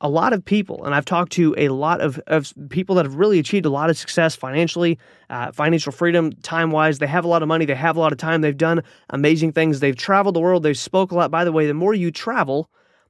a 0.00 0.08
lot 0.08 0.32
of 0.34 0.44
people, 0.44 0.84
and 0.84 0.94
I've 0.94 1.06
talked 1.06 1.32
to 1.32 1.54
a 1.56 1.70
lot 1.70 2.02
of, 2.02 2.20
of 2.26 2.52
people 2.68 2.96
that 2.96 3.06
have 3.06 3.14
really 3.14 3.38
achieved 3.38 3.64
a 3.64 3.70
lot 3.70 3.88
of 3.88 3.96
success 3.96 4.36
financially, 4.36 4.98
uh, 5.30 5.52
financial 5.52 5.90
freedom, 5.90 6.32
time 6.42 6.70
wise. 6.70 6.98
They 6.98 7.06
have 7.06 7.24
a 7.24 7.28
lot 7.28 7.42
of 7.42 7.48
money, 7.48 7.64
they 7.64 7.74
have 7.74 7.96
a 7.96 8.00
lot 8.00 8.12
of 8.12 8.18
time, 8.18 8.42
they've 8.42 8.56
done 8.56 8.82
amazing 9.08 9.52
things, 9.52 9.80
they've 9.80 9.96
traveled 9.96 10.34
the 10.34 10.40
world, 10.40 10.62
they've 10.62 10.76
spoke 10.76 11.12
a 11.12 11.14
lot. 11.14 11.30
By 11.30 11.44
the 11.44 11.52
way, 11.52 11.66
the 11.66 11.74
more 11.74 11.94
you 11.94 12.10
travel, 12.10 12.68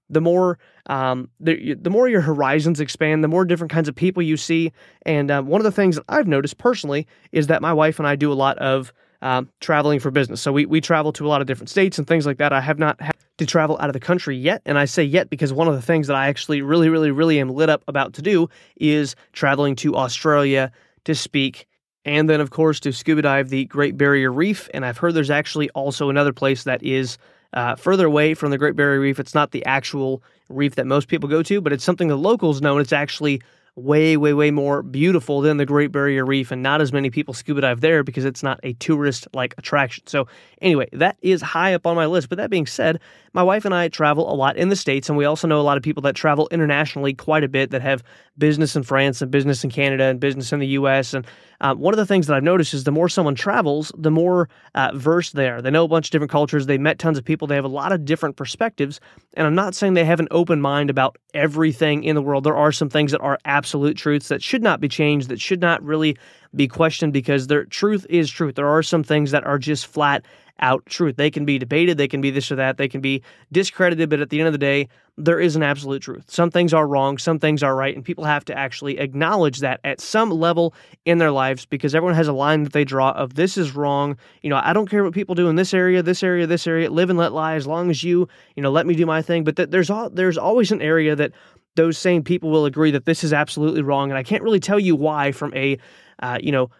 the 0.09 0.21
more 0.21 0.59
um, 0.89 1.29
the, 1.41 1.75
the 1.75 1.91
more 1.91 2.09
your 2.09 2.21
horizons 2.21 2.79
expand, 2.79 3.25
the 3.25 3.29
more 3.29 3.45
different 3.45 3.73
kinds 3.73 3.89
of 3.89 3.97
people 3.97 4.23
you 4.23 4.37
see. 4.37 4.73
And 5.05 5.33
um, 5.33 5.49
one 5.49 5.61
of 5.61 5.65
the 5.65 5.73
things 5.73 5.97
that 5.97 6.05
I've 6.09 6.29
noticed 6.29 6.59
personally 6.59 7.09
is 7.33 7.49
that 7.49 7.61
my 7.63 7.73
wife 7.73 7.99
and 7.99 8.07
I 8.07 8.15
do 8.15 8.33
a 8.33 8.35
lot 8.35 8.57
of 8.59 8.93
um, 9.23 9.49
traveling 9.61 10.01
for 10.01 10.11
business. 10.11 10.41
So 10.41 10.53
we, 10.53 10.67
we 10.67 10.81
travel 10.81 11.13
to 11.15 11.27
a 11.27 11.29
lot 11.29 11.41
of 11.41 11.47
different 11.47 11.71
states 11.71 11.99
and 11.99 12.07
things 12.07 12.27
like 12.27 12.39
that. 12.39 12.53
I 12.53 12.61
have 12.61 12.79
not 12.79 13.01
had 13.01 13.15
to 13.39 13.47
travel 13.47 13.77
out 13.81 13.89
of 13.89 13.93
the 13.93 14.01
country 14.01 14.37
yet. 14.37 14.63
And 14.65 14.79
I 14.79 14.85
say 14.85 15.05
yet 15.05 15.31
because 15.31 15.53
one 15.53 15.69
of 15.69 15.75
the 15.75 15.83
things 15.83 16.07
that 16.07 16.17
I 16.17 16.29
actually 16.29 16.63
really, 16.63 16.89
really, 16.89 17.11
really 17.11 17.39
am 17.39 17.51
lit 17.51 17.69
up 17.69 17.83
about 17.89 18.15
to 18.15 18.23
do 18.23 18.49
is 18.77 19.15
traveling 19.33 19.77
to 19.77 19.97
Australia 19.97 20.73
to 21.05 21.15
speak. 21.15 21.67
And 22.05 22.31
then, 22.31 22.41
of 22.41 22.51
course, 22.51 22.81
to 22.81 22.93
scuba 22.93 23.23
dive 23.23 23.49
the 23.49 23.65
Great 23.65 23.97
Barrier 23.97 24.33
Reef. 24.33 24.69
And 24.73 24.87
I've 24.87 24.99
heard 24.99 25.15
there's 25.15 25.31
actually 25.31 25.71
also 25.71 26.09
another 26.09 26.33
place 26.33 26.65
that 26.65 26.83
is 26.83 27.19
uh, 27.53 27.75
further 27.75 28.07
away 28.07 28.35
from 28.35 28.51
the 28.51 28.59
Great 28.59 28.77
Barrier 28.77 29.01
Reef. 29.01 29.19
It's 29.19 29.35
not 29.35 29.51
the 29.51 29.65
actual 29.67 30.23
reef 30.49 30.77
that 30.77 30.87
most 30.87 31.09
people 31.09 31.29
go 31.29 31.43
to, 31.43 31.61
but 31.61 31.73
it's 31.73 31.85
something 31.85 32.09
the 32.09 32.17
locals 32.17 32.61
know. 32.61 32.73
And 32.73 32.81
it's 32.81 32.93
actually 32.93 33.41
way, 33.77 34.17
way, 34.17 34.33
way 34.33 34.51
more 34.51 34.83
beautiful 34.83 35.43
than 35.43 35.59
the 35.59 35.67
Great 35.67 35.93
Barrier 35.93 36.25
Reef, 36.25 36.51
and 36.51 36.63
not 36.63 36.81
as 36.81 36.95
many 36.95 37.11
people 37.11 37.35
scuba 37.35 37.61
dive 37.61 37.83
there 37.83 38.03
because 38.03 38.25
it's 38.25 38.43
not 38.43 38.59
a 38.63 38.73
tourist 38.75 39.29
like 39.35 39.55
attraction. 39.59 40.07
So, 40.07 40.27
anyway, 40.63 40.89
that 40.95 41.19
is 41.21 41.43
high 41.43 41.75
up 41.75 41.87
on 41.87 41.95
my 41.95 42.07
list. 42.07 42.31
But 42.31 42.39
that 42.39 42.49
being 42.49 42.67
said, 42.67 43.01
my 43.35 43.43
wife 43.43 43.67
and 43.67 43.75
I 43.75 43.89
travel 43.89 44.33
a 44.33 44.35
lot 44.35 44.57
in 44.57 44.71
the 44.71 44.77
States, 44.77 45.11
and 45.11 45.19
we 45.19 45.27
also 45.27 45.47
know 45.47 45.61
a 45.61 45.63
lot 45.63 45.77
of 45.77 45.83
people 45.83 46.01
that 46.03 46.17
travel 46.17 46.49
internationally 46.51 47.13
quite 47.13 47.45
a 47.45 47.49
bit 47.49 47.71
that 47.71 47.83
have 47.83 48.03
business 48.39 48.77
in 48.77 48.83
France 48.83 49.21
and 49.21 49.31
business 49.31 49.63
in 49.63 49.71
Canada 49.71 50.05
and 50.05 50.19
business 50.19 50.53
in 50.53 50.59
the 50.59 50.69
US. 50.69 51.13
And 51.13 51.27
uh, 51.61 51.75
one 51.75 51.95
of 51.95 51.99
the 51.99 52.07
things 52.07 52.27
that 52.27 52.37
I've 52.37 52.43
noticed 52.43 52.75
is 52.75 52.85
the 52.85 52.93
more 52.93 53.09
someone 53.09 53.35
travels, 53.35 53.93
the 53.97 54.11
more 54.11 54.49
uh, 54.75 54.91
versed 54.95 55.35
they 55.35 55.49
are. 55.49 55.63
They 55.63 55.71
know 55.71 55.85
a 55.85 55.89
bunch 55.89 56.09
of 56.09 56.11
different 56.11 56.31
cultures, 56.31 56.67
they 56.67 56.79
met 56.79 56.99
tons 56.99 57.19
of 57.19 57.25
people, 57.25 57.47
they 57.47 57.55
have 57.55 57.65
a 57.65 57.69
lot 57.69 57.93
of 57.93 58.05
different 58.05 58.37
perspectives. 58.37 59.01
And 59.35 59.47
I'm 59.47 59.55
not 59.55 59.75
saying 59.75 59.95
they 59.95 60.05
have 60.05 60.21
an 60.21 60.29
open 60.31 60.61
mind 60.61 60.91
about 60.91 61.17
everything 61.35 62.05
in 62.05 62.15
the 62.15 62.23
world. 62.23 62.45
There 62.45 62.57
are 62.57 62.73
some 62.73 62.89
things 62.89 63.13
that 63.13 63.21
are 63.21 63.39
absolute 63.45 63.97
truths 63.97 64.29
that 64.29 64.43
should 64.43 64.63
not 64.63 64.81
be 64.81 64.89
changed, 64.89 65.29
that 65.29 65.41
should 65.41 65.61
not 65.61 65.83
really 65.83 66.17
be 66.55 66.69
questioned 66.69 67.13
because 67.13 67.47
their 67.47 67.65
truth 67.65 68.07
is 68.09 68.31
truth. 68.31 68.55
There 68.55 68.69
are 68.69 68.83
some 68.83 69.03
things 69.03 69.31
that 69.31 69.45
are 69.45 69.59
just 69.59 69.87
flat 69.87 70.25
out 70.61 70.85
truth. 70.87 71.17
They 71.17 71.31
can 71.31 71.45
be 71.45 71.59
debated, 71.59 71.99
they 71.99 72.09
can 72.09 72.21
be 72.21 72.31
this 72.31 72.51
or 72.51 72.57
that, 72.57 72.79
they 72.79 72.89
can 72.89 73.01
be 73.01 73.23
discredited, 73.53 74.09
but 74.09 74.21
at 74.21 74.31
the 74.31 74.41
end 74.41 74.47
of 74.47 74.53
the 74.53 74.59
day, 74.59 74.89
there 75.19 75.41
is 75.41 75.57
an 75.57 75.63
absolute 75.63 76.03
truth. 76.03 76.25
Some 76.29 76.51
things 76.51 76.75
are 76.75 76.87
wrong, 76.87 77.17
some 77.17 77.39
things 77.39 77.63
are 77.63 77.75
right, 77.75 77.95
and 77.95 78.05
people 78.05 78.25
have 78.25 78.45
to 78.47 78.57
actually 78.57 78.99
acknowledge 78.99 79.61
that 79.61 79.81
at 79.83 80.01
some 80.01 80.31
level 80.31 80.75
in 81.07 81.19
their 81.19 81.31
lives 81.31 81.65
because 81.65 81.95
everyone 81.95 82.15
has 82.15 82.29
a 82.29 82.33
line 82.33 82.65
that 82.65 82.73
they 82.73 82.85
draw 82.85 83.13
of 83.13 83.35
this 83.35 83.57
is 83.57 83.75
wrong. 83.75 84.17
You 84.43 84.51
know, 84.51 84.61
I 84.63 84.73
don't 84.73 84.91
care 84.91 85.05
what 85.05 85.15
people 85.15 85.35
do 85.35 85.49
in 85.49 85.57
this 85.57 85.73
area, 85.73 86.03
this 86.03 86.23
area, 86.23 86.47
this 86.47 86.67
area. 86.67 86.91
Live 86.91 87.09
and 87.09 87.19
let 87.19 87.33
lie 87.33 87.55
as 87.55 87.67
long 87.67 87.91
as 87.91 88.03
you, 88.03 88.29
you 88.57 88.63
know, 88.63 88.71
let 88.71 88.87
me 88.87 88.95
do 88.95 89.07
my 89.07 89.23
thing. 89.23 89.45
But 89.45 89.57
th- 89.57 89.71
there's 89.71 89.89
all 89.89 90.11
there's 90.11 90.37
always 90.37 90.71
an 90.71 90.83
area 90.83 91.17
that 91.17 91.33
those 91.77 91.97
same 91.97 92.23
people 92.23 92.51
will 92.51 92.67
agree 92.67 92.91
that 92.91 93.07
this 93.07 93.25
is 93.25 93.33
absolutely 93.33 93.83
wrong, 93.83 94.11
and 94.11 94.19
I 94.19 94.23
can't 94.23 94.43
really 94.43 94.61
tell 94.61 94.81
you 94.81 94.97
why 94.97 95.33
from 95.33 95.55
a, 95.55 95.79
uh, 96.21 96.39
you 96.43 96.53
know 96.53 96.71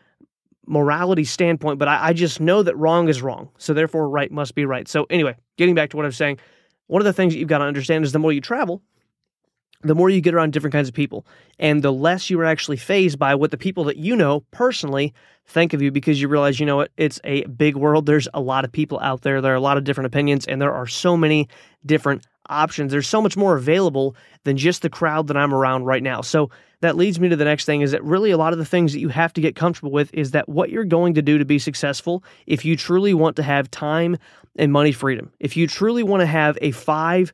morality 0.67 1.25
standpoint, 1.25 1.79
but 1.79 1.89
I, 1.89 2.09
I, 2.09 2.13
just 2.13 2.41
know 2.41 2.63
that 2.63 2.77
wrong 2.77 3.09
is 3.09 3.23
wrong. 3.23 3.49
So 3.59 3.75
therefore, 3.75 4.09
right 4.09 4.31
must 4.31 4.55
be 4.55 4.65
right. 4.65 4.89
So, 4.89 5.07
anyway, 5.11 5.37
getting 5.57 5.75
back 5.75 5.91
to 5.91 5.97
what 5.97 6.07
I'm 6.07 6.13
saying, 6.13 6.39
one 6.87 7.01
of 7.01 7.07
the 7.07 7.13
things 7.13 7.33
that 7.33 7.39
you've 7.39 7.49
got 7.49 7.59
to 7.59 7.65
understand 7.65 8.05
is 8.05 8.13
the 8.13 8.19
more 8.19 8.33
you 8.33 8.41
travel, 8.41 8.83
the 9.83 9.95
more 9.95 10.11
you 10.11 10.21
get 10.21 10.35
around 10.35 10.53
different 10.53 10.73
kinds 10.73 10.89
of 10.89 10.95
people, 10.95 11.27
and 11.59 11.83
the 11.83 11.93
less 11.93 12.31
you 12.31 12.41
are 12.41 12.45
actually 12.45 12.77
fazed 12.77 13.19
by 13.19 13.35
what 13.35 13.51
the 13.51 13.59
people 13.59 13.85
that 13.85 13.97
you 13.97 14.17
know 14.17 14.41
personally 14.51 15.13
think 15.47 15.73
of 15.73 15.83
you 15.83 15.91
because 15.91 16.21
you 16.21 16.29
realize, 16.29 16.59
you 16.59 16.67
know 16.67 16.77
what, 16.77 16.91
it's 16.97 17.21
a 17.25 17.45
big 17.45 17.77
world. 17.77 18.07
There's 18.07 18.29
a 18.35 18.41
lot 18.41 18.65
of 18.65 18.73
people 18.73 18.99
out 19.01 19.23
there, 19.23 19.41
there 19.41 19.53
are 19.53 19.57
a 19.57 19.61
lot 19.61 19.77
of 19.77 19.85
different 19.85 20.07
opinions, 20.07 20.47
and 20.47 20.61
there 20.61 20.73
are 20.73 20.87
so 20.87 21.17
many 21.17 21.49
different 21.85 22.27
options. 22.49 22.93
There's 22.93 23.09
so 23.09 23.21
much 23.21 23.37
more 23.37 23.57
available 23.57 24.17
than 24.45 24.57
just 24.57 24.83
the 24.83 24.91
crowd 24.91 25.27
that 25.29 25.37
I'm 25.37 25.55
around 25.55 25.85
right 25.85 26.03
now. 26.03 26.21
So 26.21 26.51
that 26.81 26.97
leads 26.97 27.19
me 27.19 27.29
to 27.29 27.37
the 27.37 27.45
next 27.45 27.65
thing 27.65 27.81
is 27.81 27.93
that 27.93 28.05
really 28.05 28.31
a 28.31 28.37
lot 28.37 28.53
of 28.53 28.59
the 28.59 28.65
things 28.65 28.93
that 28.93 29.01
you 29.01 29.09
have 29.09 29.33
to 29.35 29.41
get 29.41 29.57
comfortable 29.57 29.91
with 29.91 30.13
is 30.13 30.33
that 30.33 30.49
what 30.49 30.71
you're 30.71 30.85
going 30.85 31.15
to 31.15 31.23
do 31.23 31.39
to 31.39 31.45
be 31.45 31.59
successful, 31.59 32.23
if 32.47 32.65
you 32.65 32.77
truly 32.77 33.15
want 33.15 33.37
to 33.37 33.43
have 33.43 33.71
time 33.71 34.17
and 34.57 34.73
money 34.73 34.93
freedom, 34.93 35.33
if 35.41 35.57
you 35.57 35.67
truly 35.67 36.03
want 36.03 36.21
to 36.21 36.27
have 36.27 36.59
a 36.61 36.73
5% 36.73 37.33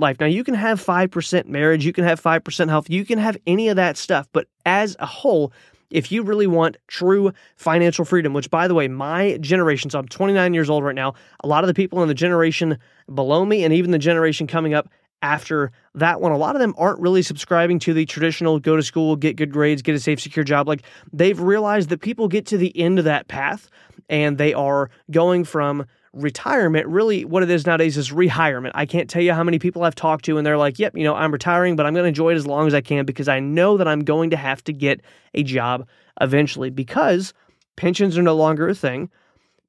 life. 0.00 0.18
Now, 0.20 0.26
you 0.26 0.44
can 0.44 0.54
have 0.54 0.84
5% 0.84 1.46
marriage, 1.46 1.84
you 1.86 1.92
can 1.92 2.04
have 2.04 2.20
5% 2.20 2.68
health, 2.68 2.90
you 2.90 3.04
can 3.04 3.18
have 3.18 3.36
any 3.46 3.68
of 3.68 3.76
that 3.76 3.96
stuff, 3.96 4.28
but 4.32 4.46
as 4.66 4.96
a 4.98 5.06
whole, 5.06 5.52
if 5.90 6.10
you 6.10 6.22
really 6.24 6.48
want 6.48 6.76
true 6.88 7.32
financial 7.56 8.04
freedom, 8.04 8.32
which 8.32 8.50
by 8.50 8.66
the 8.66 8.74
way, 8.74 8.88
my 8.88 9.36
generation, 9.40 9.90
so 9.90 10.00
I'm 10.00 10.08
29 10.08 10.52
years 10.52 10.68
old 10.68 10.82
right 10.82 10.94
now, 10.94 11.14
a 11.44 11.48
lot 11.48 11.62
of 11.62 11.68
the 11.68 11.74
people 11.74 12.02
in 12.02 12.08
the 12.08 12.14
generation 12.14 12.78
below 13.14 13.44
me 13.44 13.62
and 13.62 13.72
even 13.72 13.92
the 13.92 13.98
generation 13.98 14.46
coming 14.46 14.74
up 14.74 14.88
after 15.22 15.72
that 15.94 16.20
one, 16.20 16.32
a 16.32 16.36
lot 16.36 16.54
of 16.54 16.60
them 16.60 16.74
aren't 16.76 17.00
really 17.00 17.22
subscribing 17.22 17.78
to 17.80 17.94
the 17.94 18.04
traditional 18.04 18.58
go 18.58 18.76
to 18.76 18.82
school, 18.82 19.16
get 19.16 19.36
good 19.36 19.52
grades, 19.52 19.80
get 19.82 19.94
a 19.94 20.00
safe, 20.00 20.20
secure 20.20 20.44
job. 20.44 20.68
Like 20.68 20.82
they've 21.12 21.40
realized 21.40 21.88
that 21.88 22.00
people 22.00 22.28
get 22.28 22.46
to 22.46 22.58
the 22.58 22.78
end 22.78 22.98
of 22.98 23.06
that 23.06 23.28
path 23.28 23.70
and 24.08 24.36
they 24.36 24.52
are 24.52 24.90
going 25.10 25.44
from 25.44 25.86
retirement. 26.12 26.86
Really, 26.86 27.24
what 27.24 27.42
it 27.42 27.50
is 27.50 27.66
nowadays 27.66 27.96
is 27.96 28.10
rehirement. 28.10 28.72
I 28.74 28.86
can't 28.86 29.08
tell 29.08 29.22
you 29.22 29.32
how 29.32 29.42
many 29.42 29.58
people 29.58 29.82
I've 29.82 29.94
talked 29.94 30.24
to 30.26 30.36
and 30.36 30.46
they're 30.46 30.58
like, 30.58 30.78
yep, 30.78 30.96
you 30.96 31.04
know, 31.04 31.14
I'm 31.14 31.32
retiring, 31.32 31.76
but 31.76 31.86
I'm 31.86 31.94
going 31.94 32.04
to 32.04 32.08
enjoy 32.08 32.32
it 32.32 32.36
as 32.36 32.46
long 32.46 32.66
as 32.66 32.74
I 32.74 32.80
can 32.80 33.04
because 33.04 33.28
I 33.28 33.40
know 33.40 33.76
that 33.76 33.88
I'm 33.88 34.04
going 34.04 34.30
to 34.30 34.36
have 34.36 34.62
to 34.64 34.72
get 34.72 35.00
a 35.34 35.42
job 35.42 35.86
eventually 36.20 36.70
because 36.70 37.32
pensions 37.76 38.16
are 38.16 38.22
no 38.22 38.36
longer 38.36 38.68
a 38.68 38.74
thing. 38.74 39.10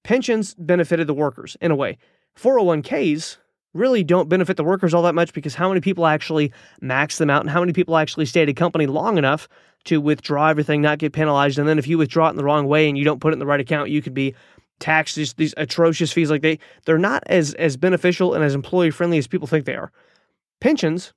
Pensions 0.03 0.53
benefited 0.55 1.07
the 1.07 1.13
workers 1.13 1.57
in 1.61 1.71
a 1.71 1.75
way. 1.75 1.97
401ks 2.37 3.37
really 3.75 4.03
don't 4.03 4.29
benefit 4.29 4.58
the 4.58 4.63
workers 4.63 4.94
all 4.94 5.03
that 5.03 5.13
much 5.13 5.34
because 5.34 5.53
how 5.53 5.67
many 5.67 5.82
people 5.82 6.08
actually 6.08 6.51
max 6.82 7.17
them 7.17 7.29
out 7.29 7.41
and 7.41 7.50
how 7.50 7.60
many 7.60 7.74
people 7.74 7.98
actually 7.98 8.25
stay 8.25 8.41
at 8.41 8.50
a 8.50 8.53
company 8.53 8.88
long 8.88 9.17
enough 9.17 9.48
to 9.84 10.01
withdraw 10.01 10.48
everything, 10.48 10.82
not 10.82 10.98
get 10.98 11.13
penalized. 11.13 11.60
And 11.60 11.67
then 11.67 11.77
if 11.77 11.88
you 11.88 11.98
withdraw 11.98 12.27
it 12.27 12.32
in 12.32 12.38
the 12.38 12.44
wrong 12.44 12.67
way 12.67 12.89
and 12.89 12.98
you 12.98 13.03
don't 13.03 13.20
put 13.20 13.34
it 13.34 13.36
in 13.36 13.39
the 13.39 13.46
right 13.46 13.60
account, 13.60 13.89
you 13.89 14.01
could 14.01 14.15
be 14.15 14.34
taxed 14.79 15.15
these, 15.15 15.34
these 15.34 15.53
atrocious 15.58 16.12
fees 16.12 16.29
like 16.29 16.41
they 16.41 16.60
they're 16.86 16.98
not 16.98 17.24
as 17.27 17.53
as 17.55 17.77
beneficial 17.77 18.34
and 18.34 18.44
as 18.44 18.53
employee 18.53 18.91
friendly 18.91 19.17
as 19.17 19.27
people 19.27 19.48
think 19.48 19.65
they 19.65 19.75
are 19.75 19.91
pensions 20.60 21.13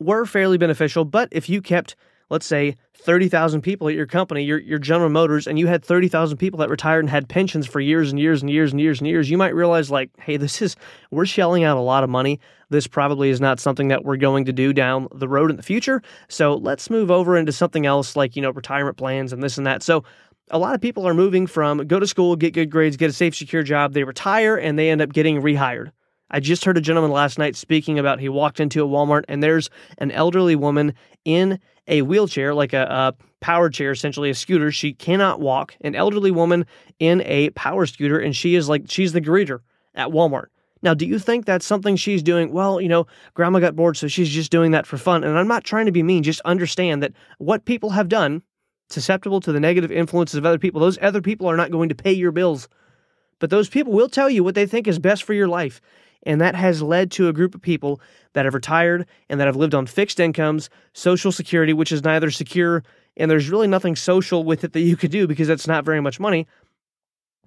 were 0.00 0.24
fairly 0.24 0.56
beneficial 0.56 1.04
but 1.04 1.28
if 1.32 1.50
you 1.50 1.60
kept 1.60 1.96
let's 2.32 2.46
say 2.46 2.74
30,000 2.94 3.60
people 3.60 3.88
at 3.88 3.94
your 3.94 4.06
company, 4.06 4.42
your, 4.42 4.58
your 4.58 4.78
General 4.78 5.10
Motors, 5.10 5.46
and 5.46 5.58
you 5.58 5.66
had 5.66 5.84
30,000 5.84 6.38
people 6.38 6.58
that 6.60 6.70
retired 6.70 7.00
and 7.00 7.10
had 7.10 7.28
pensions 7.28 7.66
for 7.66 7.78
years 7.78 8.10
and 8.10 8.18
years 8.18 8.40
and 8.40 8.50
years 8.50 8.72
and 8.72 8.80
years 8.80 9.00
and 9.00 9.06
years, 9.06 9.28
you 9.28 9.36
might 9.36 9.54
realize, 9.54 9.90
like, 9.90 10.08
hey, 10.18 10.38
this 10.38 10.62
is, 10.62 10.74
we're 11.10 11.26
shelling 11.26 11.62
out 11.62 11.76
a 11.76 11.80
lot 11.80 12.02
of 12.02 12.08
money. 12.08 12.40
This 12.70 12.86
probably 12.86 13.28
is 13.28 13.38
not 13.38 13.60
something 13.60 13.88
that 13.88 14.04
we're 14.04 14.16
going 14.16 14.46
to 14.46 14.52
do 14.52 14.72
down 14.72 15.08
the 15.14 15.28
road 15.28 15.50
in 15.50 15.58
the 15.58 15.62
future. 15.62 16.00
So 16.30 16.54
let's 16.54 16.88
move 16.88 17.10
over 17.10 17.36
into 17.36 17.52
something 17.52 17.84
else 17.84 18.16
like, 18.16 18.34
you 18.34 18.40
know, 18.40 18.50
retirement 18.50 18.96
plans 18.96 19.34
and 19.34 19.42
this 19.42 19.58
and 19.58 19.66
that. 19.66 19.82
So 19.82 20.02
a 20.50 20.58
lot 20.58 20.74
of 20.74 20.80
people 20.80 21.06
are 21.06 21.14
moving 21.14 21.46
from 21.46 21.86
go 21.86 22.00
to 22.00 22.06
school, 22.06 22.34
get 22.34 22.54
good 22.54 22.70
grades, 22.70 22.96
get 22.96 23.10
a 23.10 23.12
safe, 23.12 23.36
secure 23.36 23.62
job, 23.62 23.92
they 23.92 24.04
retire, 24.04 24.56
and 24.56 24.78
they 24.78 24.88
end 24.88 25.02
up 25.02 25.12
getting 25.12 25.42
rehired. 25.42 25.92
I 26.30 26.40
just 26.40 26.64
heard 26.64 26.78
a 26.78 26.80
gentleman 26.80 27.10
last 27.10 27.38
night 27.38 27.56
speaking 27.56 27.98
about 27.98 28.20
he 28.20 28.30
walked 28.30 28.58
into 28.58 28.82
a 28.82 28.88
Walmart 28.88 29.24
and 29.28 29.42
there's 29.42 29.68
an 29.98 30.10
elderly 30.10 30.56
woman 30.56 30.94
in 31.26 31.60
a 31.86 32.02
wheelchair, 32.02 32.54
like 32.54 32.72
a, 32.72 32.82
a 32.82 33.24
power 33.40 33.68
chair, 33.70 33.90
essentially 33.90 34.30
a 34.30 34.34
scooter. 34.34 34.70
She 34.70 34.92
cannot 34.92 35.40
walk. 35.40 35.76
An 35.80 35.94
elderly 35.94 36.30
woman 36.30 36.66
in 36.98 37.22
a 37.22 37.50
power 37.50 37.86
scooter, 37.86 38.18
and 38.18 38.34
she 38.34 38.54
is 38.54 38.68
like 38.68 38.84
she's 38.88 39.12
the 39.12 39.20
greeter 39.20 39.60
at 39.94 40.08
Walmart. 40.08 40.46
Now, 40.82 40.94
do 40.94 41.06
you 41.06 41.18
think 41.18 41.44
that's 41.44 41.64
something 41.64 41.94
she's 41.94 42.22
doing? 42.22 42.52
Well, 42.52 42.80
you 42.80 42.88
know, 42.88 43.06
grandma 43.34 43.60
got 43.60 43.76
bored, 43.76 43.96
so 43.96 44.08
she's 44.08 44.28
just 44.28 44.50
doing 44.50 44.72
that 44.72 44.86
for 44.86 44.98
fun. 44.98 45.22
And 45.22 45.38
I'm 45.38 45.46
not 45.46 45.64
trying 45.64 45.86
to 45.86 45.92
be 45.92 46.02
mean, 46.02 46.24
just 46.24 46.40
understand 46.40 47.02
that 47.02 47.12
what 47.38 47.64
people 47.64 47.90
have 47.90 48.08
done, 48.08 48.42
susceptible 48.90 49.40
to 49.40 49.52
the 49.52 49.60
negative 49.60 49.92
influences 49.92 50.36
of 50.36 50.44
other 50.44 50.58
people, 50.58 50.80
those 50.80 50.98
other 51.00 51.22
people 51.22 51.46
are 51.46 51.56
not 51.56 51.70
going 51.70 51.88
to 51.88 51.94
pay 51.94 52.12
your 52.12 52.32
bills. 52.32 52.68
But 53.38 53.50
those 53.50 53.68
people 53.68 53.92
will 53.92 54.08
tell 54.08 54.28
you 54.28 54.42
what 54.42 54.54
they 54.54 54.66
think 54.66 54.88
is 54.88 54.98
best 54.98 55.22
for 55.22 55.34
your 55.34 55.48
life. 55.48 55.80
And 56.24 56.40
that 56.40 56.54
has 56.54 56.82
led 56.82 57.10
to 57.12 57.28
a 57.28 57.32
group 57.32 57.54
of 57.54 57.62
people 57.62 58.00
that 58.32 58.44
have 58.44 58.54
retired 58.54 59.06
and 59.28 59.40
that 59.40 59.46
have 59.46 59.56
lived 59.56 59.74
on 59.74 59.86
fixed 59.86 60.20
incomes, 60.20 60.70
Social 60.92 61.32
Security, 61.32 61.72
which 61.72 61.92
is 61.92 62.04
neither 62.04 62.30
secure 62.30 62.82
and 63.16 63.30
there's 63.30 63.50
really 63.50 63.66
nothing 63.66 63.96
social 63.96 64.44
with 64.44 64.64
it 64.64 64.72
that 64.72 64.80
you 64.80 64.96
could 64.96 65.10
do 65.10 65.26
because 65.26 65.48
that's 65.48 65.66
not 65.66 65.84
very 65.84 66.00
much 66.00 66.18
money. 66.18 66.46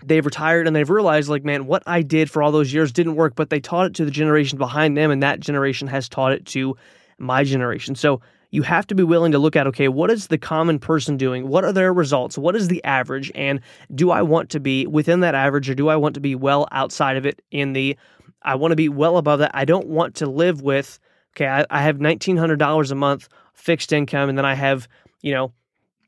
They've 0.03 0.25
retired 0.25 0.67
and 0.67 0.75
they've 0.75 0.89
realized, 0.89 1.29
like, 1.29 1.46
man, 1.46 1.67
what 1.67 1.84
I 1.88 2.01
did 2.01 2.29
for 2.29 2.44
all 2.44 2.51
those 2.51 2.74
years 2.74 2.91
didn't 2.91 3.15
work, 3.15 3.34
but 3.36 3.50
they 3.50 3.60
taught 3.60 3.88
it 3.88 3.94
to 3.96 4.05
the 4.05 4.12
generation 4.12 4.58
behind 4.58 4.98
them, 4.98 5.10
and 5.10 5.24
that 5.24 5.39
generation 5.39 5.88
has 5.88 6.10
taught 6.10 6.34
it 6.34 6.46
to 6.48 6.75
my 7.17 7.44
generation. 7.46 7.96
So 7.96 8.20
you 8.51 8.62
have 8.63 8.86
to 8.88 8.96
be 8.96 9.03
willing 9.03 9.32
to 9.32 9.39
look 9.39 9.55
at, 9.55 9.67
okay, 9.67 9.88
what 9.88 10.12
is 10.12 10.27
the 10.27 10.38
common 10.38 10.79
person 10.79 11.17
doing? 11.17 11.48
What 11.48 11.63
are 11.63 11.72
their 11.72 11.94
results? 11.94 12.38
What 12.38 12.55
is 12.55 12.67
the 12.67 12.84
average? 12.84 13.32
And 13.36 13.62
do 13.94 14.12
I 14.12 14.22
want 14.22 14.50
to 14.51 14.60
be 14.60 14.86
within 14.86 15.22
that 15.22 15.34
average 15.34 15.70
or 15.70 15.75
do 15.75 15.88
I 15.88 15.96
want 15.96 16.13
to 16.15 16.22
be 16.22 16.36
well 16.36 16.67
outside 16.72 17.17
of 17.17 17.25
it 17.25 17.41
in 17.51 17.74
the 17.74 17.98
I 18.45 18.55
want 18.55 18.71
to 18.71 18.75
be 18.75 18.89
well 18.89 19.17
above 19.17 19.39
that. 19.39 19.51
I 19.53 19.65
don't 19.65 19.87
want 19.87 20.15
to 20.15 20.27
live 20.27 20.61
with, 20.61 20.99
okay, 21.35 21.47
I, 21.47 21.65
I 21.69 21.81
have 21.81 21.97
$1,900 21.97 22.91
a 22.91 22.95
month 22.95 23.27
fixed 23.53 23.91
income, 23.91 24.29
and 24.29 24.37
then 24.37 24.45
I 24.45 24.53
have, 24.53 24.87
you 25.21 25.33
know, 25.33 25.51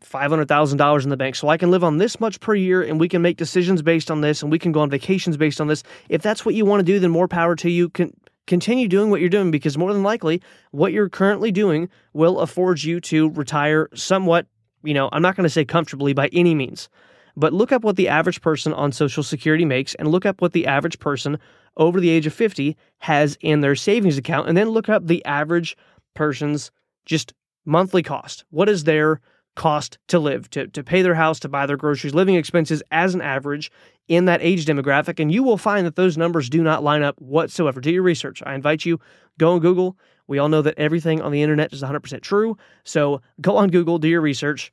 $500,000 0.05 1.03
in 1.03 1.09
the 1.09 1.17
bank. 1.17 1.35
So 1.35 1.49
I 1.49 1.57
can 1.57 1.71
live 1.71 1.83
on 1.83 1.97
this 1.97 2.19
much 2.19 2.39
per 2.39 2.53
year 2.53 2.83
and 2.83 2.99
we 2.99 3.09
can 3.09 3.21
make 3.21 3.37
decisions 3.37 3.81
based 3.81 4.11
on 4.11 4.21
this 4.21 4.43
and 4.43 4.51
we 4.51 4.59
can 4.59 4.71
go 4.71 4.81
on 4.81 4.89
vacations 4.89 5.37
based 5.37 5.59
on 5.59 5.67
this. 5.67 5.83
If 6.07 6.21
that's 6.21 6.45
what 6.45 6.55
you 6.55 6.65
want 6.65 6.81
to 6.81 6.85
do, 6.85 6.99
then 6.99 7.09
more 7.09 7.27
power 7.27 7.55
to 7.55 7.69
you. 7.69 7.89
Can 7.89 8.13
continue 8.45 8.87
doing 8.87 9.09
what 9.09 9.19
you're 9.19 9.29
doing 9.29 9.51
because 9.51 9.77
more 9.77 9.93
than 9.93 10.03
likely 10.03 10.41
what 10.71 10.93
you're 10.93 11.09
currently 11.09 11.51
doing 11.51 11.89
will 12.13 12.39
afford 12.39 12.81
you 12.81 12.99
to 13.01 13.29
retire 13.31 13.89
somewhat, 13.93 14.47
you 14.83 14.93
know, 14.93 15.09
I'm 15.11 15.21
not 15.21 15.35
going 15.35 15.43
to 15.43 15.49
say 15.49 15.65
comfortably 15.65 16.13
by 16.13 16.29
any 16.31 16.55
means. 16.55 16.89
But 17.35 17.53
look 17.53 17.71
up 17.71 17.83
what 17.83 17.97
the 17.97 18.07
average 18.07 18.41
person 18.41 18.73
on 18.73 18.91
Social 18.91 19.21
Security 19.21 19.65
makes 19.65 19.93
and 19.95 20.07
look 20.07 20.25
up 20.25 20.41
what 20.41 20.53
the 20.53 20.65
average 20.65 20.97
person 20.99 21.37
over 21.77 21.99
the 21.99 22.09
age 22.09 22.27
of 22.27 22.33
50 22.33 22.75
has 22.99 23.37
in 23.41 23.61
their 23.61 23.75
savings 23.75 24.17
account 24.17 24.49
and 24.49 24.57
then 24.57 24.69
look 24.69 24.89
up 24.89 25.05
the 25.05 25.23
average 25.25 25.77
person's 26.15 26.71
just 27.05 27.33
monthly 27.65 28.03
cost. 28.03 28.43
What 28.49 28.67
is 28.67 28.83
their 28.83 29.21
cost 29.57 29.97
to 30.07 30.19
live, 30.19 30.49
to, 30.51 30.67
to 30.67 30.83
pay 30.83 31.01
their 31.01 31.15
house, 31.15 31.39
to 31.39 31.49
buy 31.49 31.65
their 31.65 31.75
groceries, 31.75 32.13
living 32.13 32.35
expenses 32.35 32.81
as 32.91 33.15
an 33.15 33.21
average 33.21 33.71
in 34.07 34.25
that 34.25 34.41
age 34.41 34.65
demographic. 34.65 35.19
And 35.19 35.31
you 35.31 35.43
will 35.43 35.57
find 35.57 35.85
that 35.85 35.95
those 35.95 36.17
numbers 36.17 36.49
do 36.49 36.61
not 36.63 36.83
line 36.83 37.01
up 37.01 37.19
whatsoever. 37.19 37.81
Do 37.81 37.91
your 37.91 38.03
research. 38.03 38.41
I 38.45 38.53
invite 38.53 38.85
you, 38.85 38.99
go 39.37 39.53
on 39.53 39.59
Google. 39.59 39.97
We 40.27 40.37
all 40.37 40.47
know 40.47 40.61
that 40.61 40.77
everything 40.77 41.21
on 41.21 41.31
the 41.31 41.41
internet 41.41 41.73
is 41.73 41.81
100% 41.81 42.21
true. 42.21 42.55
So 42.83 43.21
go 43.41 43.57
on 43.57 43.69
Google, 43.69 43.97
do 43.97 44.07
your 44.07 44.21
research. 44.21 44.71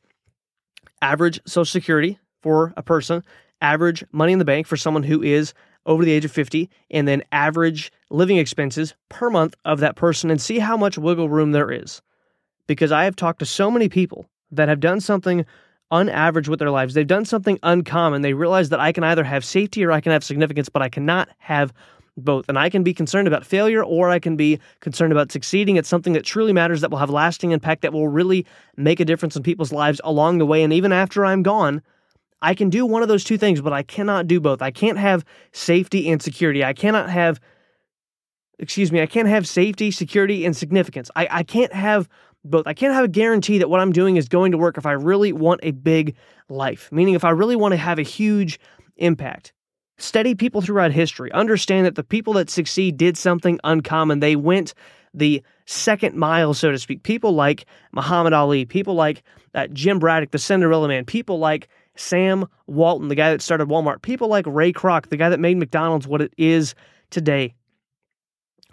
Average 1.02 1.40
Social 1.46 1.64
Security 1.64 2.18
for 2.42 2.75
a 2.76 2.82
person, 2.82 3.25
average 3.61 4.04
money 4.12 4.32
in 4.32 4.38
the 4.38 4.44
bank 4.44 4.66
for 4.66 4.76
someone 4.76 5.02
who 5.02 5.23
is 5.23 5.54
over 5.87 6.05
the 6.05 6.12
age 6.12 6.25
of 6.25 6.33
50 6.33 6.69
and 6.91 7.07
then 7.07 7.23
average 7.33 7.93
living 8.11 8.38
expenses 8.38 8.95
per 9.09 9.31
month 9.31 9.55
of 9.64 9.81
that 9.81 9.97
person 9.97 10.31
and 10.31 10.41
see 10.41 10.59
how 10.59 10.76
much 10.76 10.99
wiggle 10.99 11.29
room 11.29 11.53
there 11.53 11.71
is. 11.71 12.03
Because 12.67 12.93
I 12.93 13.05
have 13.05 13.17
talked 13.17 13.41
to 13.41 13.47
so 13.47 13.71
many 13.71 13.88
people 13.88 14.26
that 14.50 14.69
have 14.69 14.81
done 14.81 15.00
something 15.00 15.45
unaverage 15.91 16.49
with 16.49 16.59
their 16.59 16.71
lives. 16.71 16.95
They've 16.95 17.07
done 17.07 17.25
something 17.25 17.59
uncommon. 17.62 18.23
They 18.23 18.33
realize 18.33 18.71
that 18.71 18.81
I 18.81 18.93
can 18.93 19.05
either 19.05 19.25
have 19.25 19.45
safety 19.45 19.85
or 19.85 19.93
I 19.93 20.00
can 20.00 20.12
have 20.12 20.25
significance, 20.25 20.69
but 20.69 20.83
I 20.83 20.88
cannot 20.88 21.29
have 21.38 21.73
both. 22.17 22.49
And 22.49 22.59
I 22.59 22.71
can 22.71 22.83
be 22.83 22.95
concerned 22.95 23.29
about 23.29 23.45
failure 23.45 23.83
or 23.83 24.11
I 24.11 24.19
can 24.19 24.37
be 24.37 24.61
concerned 24.81 25.12
about 25.12 25.33
succeeding 25.33 25.79
at 25.79 25.87
something 25.87 26.12
that 26.12 26.25
truly 26.25 26.53
matters, 26.53 26.81
that 26.81 26.91
will 26.91 26.99
have 26.99 27.11
lasting 27.11 27.50
impact, 27.50 27.83
that 27.83 27.93
will 27.93 28.09
really 28.09 28.47
make 28.76 29.00
a 29.00 29.05
difference 29.05 29.37
in 29.37 29.43
people's 29.43 29.73
lives 29.73 30.00
along 30.05 30.38
the 30.38 30.47
way. 30.47 30.62
And 30.62 30.73
even 30.73 30.93
after 30.93 31.25
I'm 31.26 31.43
gone, 31.43 31.83
I 32.45 32.55
can 32.55 32.69
do 32.69 32.85
one 32.85 33.03
of 33.03 33.09
those 33.09 33.25
two 33.25 33.39
things, 33.39 33.63
but 33.63 33.73
I 33.73 33.83
cannot 33.83 34.27
do 34.27 34.39
both. 34.39 34.61
I 34.61 34.71
can't 34.71 34.99
have 34.99 35.25
safety 35.53 36.11
and 36.11 36.21
security. 36.21 36.63
I 36.63 36.75
cannot 36.75 37.09
have, 37.09 37.41
excuse 38.59 38.93
me, 38.93 39.01
I 39.01 39.07
can't 39.07 39.29
have 39.29 39.49
safety, 39.49 39.91
security, 39.91 40.45
and 40.45 40.55
significance. 40.55 41.11
I, 41.17 41.27
I 41.31 41.43
can't 41.43 41.73
have 41.73 42.07
both. 42.45 42.67
I 42.67 42.75
can't 42.75 42.93
have 42.93 43.07
a 43.07 43.09
guarantee 43.09 43.57
that 43.59 43.71
what 43.71 43.81
I'm 43.81 43.93
doing 43.93 44.17
is 44.19 44.29
going 44.29 44.53
to 44.53 44.59
work 44.59 44.77
if 44.77 44.85
I 44.85 44.93
really 44.93 45.33
want 45.33 45.61
a 45.63 45.71
big 45.71 46.17
life, 46.51 46.93
meaning 46.93 47.15
if 47.15 47.25
I 47.25 47.31
really 47.31 47.57
want 47.57 47.73
to 47.73 47.79
have 47.79 47.99
a 47.99 48.03
huge 48.03 48.61
impact. 48.97 49.55
Study 49.97 50.35
people 50.35 50.61
throughout 50.61 50.93
history. 50.93 51.33
Understand 51.33 51.87
that 51.87 51.95
the 51.95 52.05
people 52.05 52.35
that 52.35 52.51
succeed 52.51 52.99
did 52.99 53.17
something 53.17 53.59
uncommon. 53.65 54.21
They 54.21 54.37
went 54.37 54.75
the 55.15 55.43
second 55.65 56.15
mile, 56.15 56.53
so 56.53 56.73
to 56.73 56.79
speak. 56.79 57.05
People 57.05 57.33
like 57.33 57.65
Muhammad 57.93 58.35
Ali, 58.35 58.67
people 58.67 58.95
like 58.95 59.23
uh, 59.55 59.69
Jim 59.69 59.99
Braddock, 59.99 60.33
the 60.33 60.39
Cinderella 60.39 60.89
Man, 60.89 61.07
people 61.07 61.39
like 61.39 61.69
Sam 61.97 62.47
Walton, 62.67 63.09
the 63.09 63.15
guy 63.15 63.31
that 63.31 63.43
started 63.43 63.69
Walmart, 63.69 64.03
people 64.03 64.29
like 64.29 64.47
Ray 64.47 64.73
Kroc, 64.73 65.09
the 65.09 65.17
guy 65.17 65.29
that 65.29 65.41
made 65.41 65.57
McDonald's 65.57 66.07
what 66.07 66.23
it 66.23 66.33
is 66.37 66.75
today. 67.11 67.55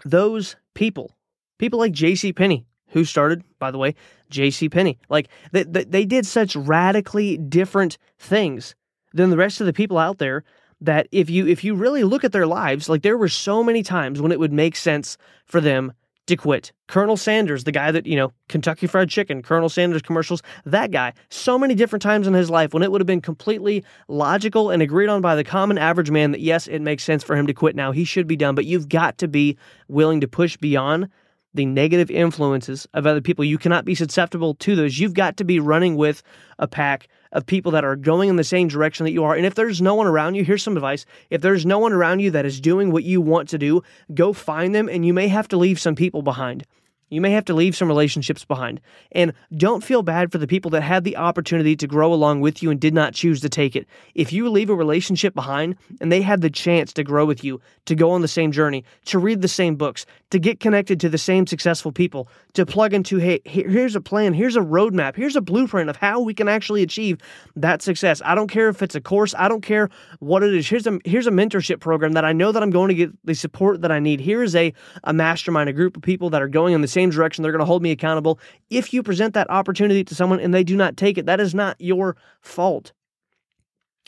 Those 0.04 0.56
people, 0.74 1.16
people 1.58 1.78
like 1.78 1.92
J.C. 1.92 2.32
Penney, 2.32 2.66
who 2.88 3.04
started, 3.04 3.44
by 3.58 3.70
the 3.70 3.78
way, 3.78 3.94
J.C. 4.30 4.68
Penney, 4.68 4.98
like 5.08 5.28
they, 5.52 5.62
they, 5.62 5.84
they 5.84 6.04
did 6.04 6.26
such 6.26 6.56
radically 6.56 7.36
different 7.36 7.98
things 8.18 8.74
than 9.12 9.30
the 9.30 9.36
rest 9.36 9.60
of 9.60 9.66
the 9.66 9.72
people 9.72 9.98
out 9.98 10.18
there 10.18 10.44
that 10.80 11.06
if 11.12 11.30
you 11.30 11.46
if 11.46 11.62
you 11.62 11.74
really 11.74 12.02
look 12.02 12.24
at 12.24 12.32
their 12.32 12.46
lives, 12.46 12.88
like 12.88 13.02
there 13.02 13.16
were 13.16 13.28
so 13.28 13.62
many 13.62 13.82
times 13.82 14.20
when 14.20 14.32
it 14.32 14.40
would 14.40 14.52
make 14.52 14.74
sense 14.74 15.16
for 15.46 15.60
them 15.60 15.92
to 16.26 16.36
quit. 16.36 16.72
Colonel 16.88 17.16
Sanders, 17.16 17.64
the 17.64 17.72
guy 17.72 17.90
that, 17.90 18.06
you 18.06 18.16
know, 18.16 18.32
Kentucky 18.48 18.86
Fried 18.86 19.08
Chicken, 19.08 19.42
Colonel 19.42 19.68
Sanders 19.68 20.02
commercials, 20.02 20.42
that 20.64 20.90
guy, 20.90 21.12
so 21.30 21.58
many 21.58 21.74
different 21.74 22.02
times 22.02 22.26
in 22.26 22.34
his 22.34 22.50
life 22.50 22.72
when 22.72 22.82
it 22.82 22.92
would 22.92 23.00
have 23.00 23.06
been 23.06 23.20
completely 23.20 23.84
logical 24.08 24.70
and 24.70 24.82
agreed 24.82 25.08
on 25.08 25.20
by 25.20 25.34
the 25.34 25.44
common 25.44 25.78
average 25.78 26.10
man 26.10 26.32
that 26.32 26.40
yes, 26.40 26.66
it 26.66 26.80
makes 26.80 27.02
sense 27.02 27.24
for 27.24 27.34
him 27.34 27.46
to 27.46 27.54
quit 27.54 27.74
now. 27.74 27.92
He 27.92 28.04
should 28.04 28.26
be 28.26 28.36
done, 28.36 28.54
but 28.54 28.66
you've 28.66 28.88
got 28.88 29.18
to 29.18 29.28
be 29.28 29.56
willing 29.88 30.20
to 30.20 30.28
push 30.28 30.56
beyond 30.56 31.08
the 31.54 31.66
negative 31.66 32.10
influences 32.10 32.86
of 32.94 33.06
other 33.06 33.20
people. 33.20 33.44
You 33.44 33.58
cannot 33.58 33.84
be 33.84 33.94
susceptible 33.94 34.54
to 34.54 34.74
those. 34.76 34.98
You've 34.98 35.14
got 35.14 35.36
to 35.36 35.44
be 35.44 35.60
running 35.60 35.96
with 35.96 36.22
a 36.58 36.66
pack 36.66 37.08
of 37.32 37.46
people 37.46 37.72
that 37.72 37.84
are 37.84 37.96
going 37.96 38.28
in 38.28 38.36
the 38.36 38.44
same 38.44 38.68
direction 38.68 39.04
that 39.04 39.12
you 39.12 39.24
are. 39.24 39.34
And 39.34 39.46
if 39.46 39.54
there's 39.54 39.80
no 39.82 39.94
one 39.94 40.06
around 40.06 40.34
you, 40.34 40.44
here's 40.44 40.62
some 40.62 40.76
advice. 40.76 41.04
If 41.30 41.40
there's 41.40 41.66
no 41.66 41.78
one 41.78 41.92
around 41.92 42.20
you 42.20 42.30
that 42.30 42.46
is 42.46 42.60
doing 42.60 42.92
what 42.92 43.04
you 43.04 43.20
want 43.20 43.48
to 43.50 43.58
do, 43.58 43.82
go 44.14 44.32
find 44.32 44.74
them 44.74 44.88
and 44.88 45.04
you 45.04 45.12
may 45.12 45.28
have 45.28 45.48
to 45.48 45.56
leave 45.56 45.80
some 45.80 45.94
people 45.94 46.22
behind. 46.22 46.64
You 47.12 47.20
may 47.20 47.32
have 47.32 47.44
to 47.44 47.54
leave 47.54 47.76
some 47.76 47.88
relationships 47.88 48.42
behind. 48.42 48.80
And 49.12 49.34
don't 49.54 49.84
feel 49.84 50.02
bad 50.02 50.32
for 50.32 50.38
the 50.38 50.46
people 50.46 50.70
that 50.70 50.82
had 50.82 51.04
the 51.04 51.18
opportunity 51.18 51.76
to 51.76 51.86
grow 51.86 52.10
along 52.12 52.40
with 52.40 52.62
you 52.62 52.70
and 52.70 52.80
did 52.80 52.94
not 52.94 53.12
choose 53.12 53.42
to 53.42 53.50
take 53.50 53.76
it. 53.76 53.86
If 54.14 54.32
you 54.32 54.48
leave 54.48 54.70
a 54.70 54.74
relationship 54.74 55.34
behind 55.34 55.76
and 56.00 56.10
they 56.10 56.22
had 56.22 56.40
the 56.40 56.48
chance 56.48 56.90
to 56.94 57.04
grow 57.04 57.26
with 57.26 57.44
you, 57.44 57.60
to 57.84 57.94
go 57.94 58.12
on 58.12 58.22
the 58.22 58.28
same 58.28 58.50
journey, 58.50 58.82
to 59.04 59.18
read 59.18 59.42
the 59.42 59.48
same 59.48 59.76
books, 59.76 60.06
to 60.30 60.38
get 60.38 60.60
connected 60.60 60.98
to 61.00 61.10
the 61.10 61.18
same 61.18 61.46
successful 61.46 61.92
people, 61.92 62.28
to 62.54 62.64
plug 62.64 62.94
into, 62.94 63.18
hey, 63.18 63.40
here's 63.44 63.94
a 63.94 64.00
plan, 64.00 64.32
here's 64.32 64.56
a 64.56 64.60
roadmap, 64.60 65.14
here's 65.14 65.36
a 65.36 65.42
blueprint 65.42 65.90
of 65.90 65.96
how 65.96 66.18
we 66.18 66.32
can 66.32 66.48
actually 66.48 66.82
achieve 66.82 67.18
that 67.56 67.82
success. 67.82 68.22
I 68.24 68.34
don't 68.34 68.48
care 68.48 68.70
if 68.70 68.82
it's 68.82 68.94
a 68.94 69.00
course, 69.02 69.34
I 69.36 69.48
don't 69.48 69.60
care 69.60 69.90
what 70.20 70.42
it 70.42 70.54
is. 70.54 70.66
Here's 70.66 70.86
a 70.86 70.98
here's 71.04 71.26
a 71.26 71.30
mentorship 71.30 71.80
program 71.80 72.12
that 72.12 72.24
I 72.24 72.32
know 72.32 72.52
that 72.52 72.62
I'm 72.62 72.70
going 72.70 72.88
to 72.88 72.94
get 72.94 73.10
the 73.26 73.34
support 73.34 73.82
that 73.82 73.92
I 73.92 73.98
need. 73.98 74.20
Here 74.20 74.42
is 74.42 74.56
a, 74.56 74.72
a 75.04 75.12
mastermind, 75.12 75.68
a 75.68 75.74
group 75.74 75.96
of 75.96 76.02
people 76.02 76.30
that 76.30 76.40
are 76.40 76.48
going 76.48 76.74
on 76.74 76.80
the 76.80 76.88
same 76.88 77.01
same 77.02 77.10
direction. 77.10 77.42
They're 77.42 77.52
going 77.52 77.60
to 77.60 77.66
hold 77.66 77.82
me 77.82 77.90
accountable. 77.90 78.38
If 78.70 78.92
you 78.92 79.02
present 79.02 79.34
that 79.34 79.50
opportunity 79.50 80.04
to 80.04 80.14
someone 80.14 80.40
and 80.40 80.54
they 80.54 80.64
do 80.64 80.76
not 80.76 80.96
take 80.96 81.18
it, 81.18 81.26
that 81.26 81.40
is 81.40 81.54
not 81.54 81.76
your 81.80 82.16
fault. 82.40 82.92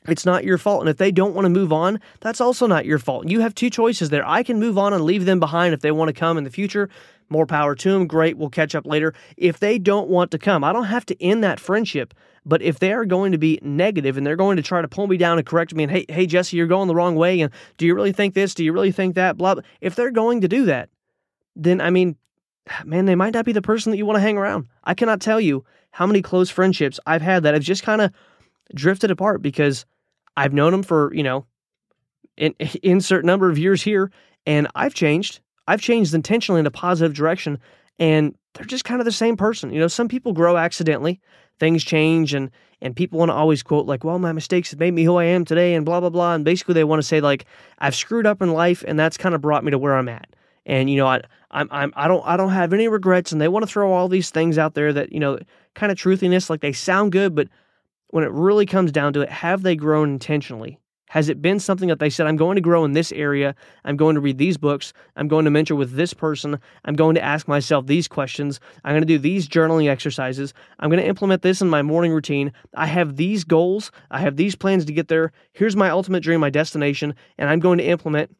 It's 0.06 0.26
not 0.26 0.44
your 0.44 0.58
fault. 0.58 0.80
And 0.80 0.88
if 0.90 0.98
they 0.98 1.10
don't 1.10 1.34
want 1.34 1.46
to 1.46 1.50
move 1.50 1.72
on, 1.72 1.98
that's 2.20 2.40
also 2.40 2.66
not 2.66 2.84
your 2.84 2.98
fault. 2.98 3.28
You 3.28 3.40
have 3.40 3.54
two 3.54 3.70
choices 3.70 4.10
there. 4.10 4.26
I 4.28 4.42
can 4.42 4.60
move 4.60 4.76
on 4.76 4.92
and 4.92 5.02
leave 5.02 5.24
them 5.24 5.40
behind 5.40 5.72
if 5.72 5.80
they 5.80 5.90
want 5.92 6.08
to 6.08 6.12
come 6.12 6.36
in 6.36 6.44
the 6.44 6.50
future. 6.50 6.90
More 7.30 7.46
power 7.46 7.74
to 7.74 7.92
them. 7.92 8.06
Great. 8.06 8.36
We'll 8.36 8.50
catch 8.50 8.74
up 8.74 8.86
later. 8.86 9.14
If 9.38 9.58
they 9.60 9.78
don't 9.78 10.08
want 10.08 10.30
to 10.32 10.38
come, 10.38 10.62
I 10.62 10.74
don't 10.74 10.84
have 10.84 11.06
to 11.06 11.22
end 11.22 11.42
that 11.42 11.58
friendship. 11.58 12.12
But 12.44 12.60
if 12.60 12.78
they 12.78 12.92
are 12.92 13.06
going 13.06 13.32
to 13.32 13.38
be 13.38 13.58
negative 13.62 14.18
and 14.18 14.26
they're 14.26 14.36
going 14.36 14.58
to 14.58 14.62
try 14.62 14.82
to 14.82 14.88
pull 14.88 15.06
me 15.06 15.16
down 15.16 15.38
and 15.38 15.46
correct 15.46 15.74
me 15.74 15.84
and 15.84 15.90
hey, 15.90 16.04
hey 16.10 16.26
Jesse, 16.26 16.56
you're 16.56 16.66
going 16.66 16.88
the 16.88 16.94
wrong 16.94 17.16
way, 17.16 17.40
and 17.40 17.50
do 17.78 17.86
you 17.86 17.94
really 17.94 18.12
think 18.12 18.34
this? 18.34 18.54
Do 18.54 18.62
you 18.62 18.74
really 18.74 18.92
think 18.92 19.14
that? 19.14 19.38
Blah. 19.38 19.54
blah. 19.54 19.64
If 19.80 19.94
they're 19.94 20.10
going 20.10 20.42
to 20.42 20.48
do 20.48 20.66
that, 20.66 20.90
then 21.56 21.80
I 21.80 21.88
mean, 21.88 22.16
man, 22.84 23.06
they 23.06 23.14
might 23.14 23.34
not 23.34 23.44
be 23.44 23.52
the 23.52 23.62
person 23.62 23.90
that 23.90 23.98
you 23.98 24.06
want 24.06 24.16
to 24.16 24.22
hang 24.22 24.38
around. 24.38 24.66
I 24.84 24.94
cannot 24.94 25.20
tell 25.20 25.40
you 25.40 25.64
how 25.92 26.06
many 26.06 26.22
close 26.22 26.50
friendships 26.50 26.98
I've 27.06 27.22
had 27.22 27.42
that 27.44 27.54
have 27.54 27.62
just 27.62 27.82
kind 27.82 28.00
of 28.00 28.12
drifted 28.74 29.10
apart 29.10 29.42
because 29.42 29.86
I've 30.36 30.52
known 30.52 30.72
them 30.72 30.82
for, 30.82 31.14
you 31.14 31.22
know, 31.22 31.46
an 32.38 32.54
insert 32.82 33.24
number 33.24 33.50
of 33.50 33.58
years 33.58 33.82
here, 33.82 34.10
and 34.46 34.68
I've 34.74 34.94
changed. 34.94 35.40
I've 35.66 35.80
changed 35.80 36.14
intentionally 36.14 36.60
in 36.60 36.66
a 36.66 36.70
positive 36.70 37.14
direction, 37.14 37.58
and 37.98 38.34
they're 38.54 38.66
just 38.66 38.84
kind 38.84 39.00
of 39.00 39.04
the 39.04 39.12
same 39.12 39.36
person. 39.36 39.72
You 39.72 39.80
know, 39.80 39.88
some 39.88 40.08
people 40.08 40.32
grow 40.32 40.56
accidentally, 40.56 41.20
things 41.58 41.84
change, 41.84 42.34
and 42.34 42.50
and 42.82 42.94
people 42.94 43.18
want 43.18 43.30
to 43.30 43.34
always 43.34 43.62
quote 43.62 43.86
like, 43.86 44.04
"Well, 44.04 44.18
my 44.18 44.32
mistakes 44.32 44.70
have 44.72 44.80
made 44.80 44.92
me 44.92 45.04
who 45.04 45.16
I 45.16 45.24
am 45.24 45.44
today," 45.44 45.74
and 45.74 45.86
blah 45.86 46.00
blah 46.00 46.10
blah. 46.10 46.34
And 46.34 46.44
basically, 46.44 46.74
they 46.74 46.84
want 46.84 47.00
to 47.00 47.06
say 47.06 47.20
like, 47.20 47.46
"I've 47.78 47.94
screwed 47.94 48.26
up 48.26 48.42
in 48.42 48.52
life, 48.52 48.84
and 48.86 48.98
that's 48.98 49.16
kind 49.16 49.34
of 49.34 49.40
brought 49.40 49.64
me 49.64 49.70
to 49.70 49.78
where 49.78 49.96
I'm 49.96 50.08
at." 50.08 50.28
And 50.66 50.88
you 50.88 50.96
know, 50.96 51.06
I 51.06 51.22
I'm, 51.50 51.68
I'm 51.70 51.92
I 51.96 52.08
don't 52.08 52.24
I 52.26 52.36
don't 52.36 52.50
have 52.50 52.72
any 52.72 52.88
regrets, 52.88 53.32
and 53.32 53.40
they 53.40 53.48
want 53.48 53.64
to 53.64 53.70
throw 53.70 53.92
all 53.92 54.08
these 54.08 54.30
things 54.30 54.58
out 54.58 54.74
there 54.74 54.92
that 54.92 55.12
you 55.12 55.20
know, 55.20 55.38
kind 55.74 55.92
of 55.92 55.98
truthiness, 55.98 56.50
like 56.50 56.60
they 56.60 56.72
sound 56.72 57.12
good, 57.12 57.34
but 57.34 57.48
when 58.08 58.24
it 58.24 58.30
really 58.30 58.66
comes 58.66 58.92
down 58.92 59.12
to 59.12 59.22
it, 59.22 59.28
have 59.28 59.62
they 59.62 59.76
grown 59.76 60.10
intentionally? 60.10 60.78
Has 61.14 61.28
it 61.28 61.40
been 61.40 61.60
something 61.60 61.88
that 61.90 62.00
they 62.00 62.10
said, 62.10 62.26
I'm 62.26 62.36
going 62.36 62.56
to 62.56 62.60
grow 62.60 62.84
in 62.84 62.92
this 62.92 63.12
area, 63.12 63.54
I'm 63.84 63.96
going 63.96 64.14
to 64.14 64.20
read 64.20 64.38
these 64.38 64.56
books, 64.56 64.92
I'm 65.14 65.28
going 65.28 65.44
to 65.44 65.50
mentor 65.50 65.76
with 65.76 65.92
this 65.92 66.12
person, 66.12 66.58
I'm 66.84 66.94
going 66.94 67.14
to 67.14 67.22
ask 67.22 67.46
myself 67.46 67.86
these 67.86 68.08
questions, 68.08 68.58
I'm 68.82 68.94
going 68.94 69.02
to 69.02 69.06
do 69.06 69.18
these 69.18 69.48
journaling 69.48 69.88
exercises, 69.88 70.54
I'm 70.80 70.90
going 70.90 71.00
to 71.00 71.06
implement 71.06 71.42
this 71.42 71.62
in 71.62 71.68
my 71.68 71.82
morning 71.82 72.12
routine. 72.12 72.52
I 72.74 72.86
have 72.86 73.14
these 73.14 73.44
goals, 73.44 73.92
I 74.10 74.18
have 74.20 74.36
these 74.36 74.56
plans 74.56 74.84
to 74.86 74.92
get 74.92 75.06
there. 75.06 75.30
Here's 75.52 75.76
my 75.76 75.90
ultimate 75.90 76.24
dream, 76.24 76.40
my 76.40 76.50
destination, 76.50 77.14
and 77.38 77.48
I'm 77.48 77.60
going 77.60 77.78
to 77.78 77.84
implement 77.84 78.34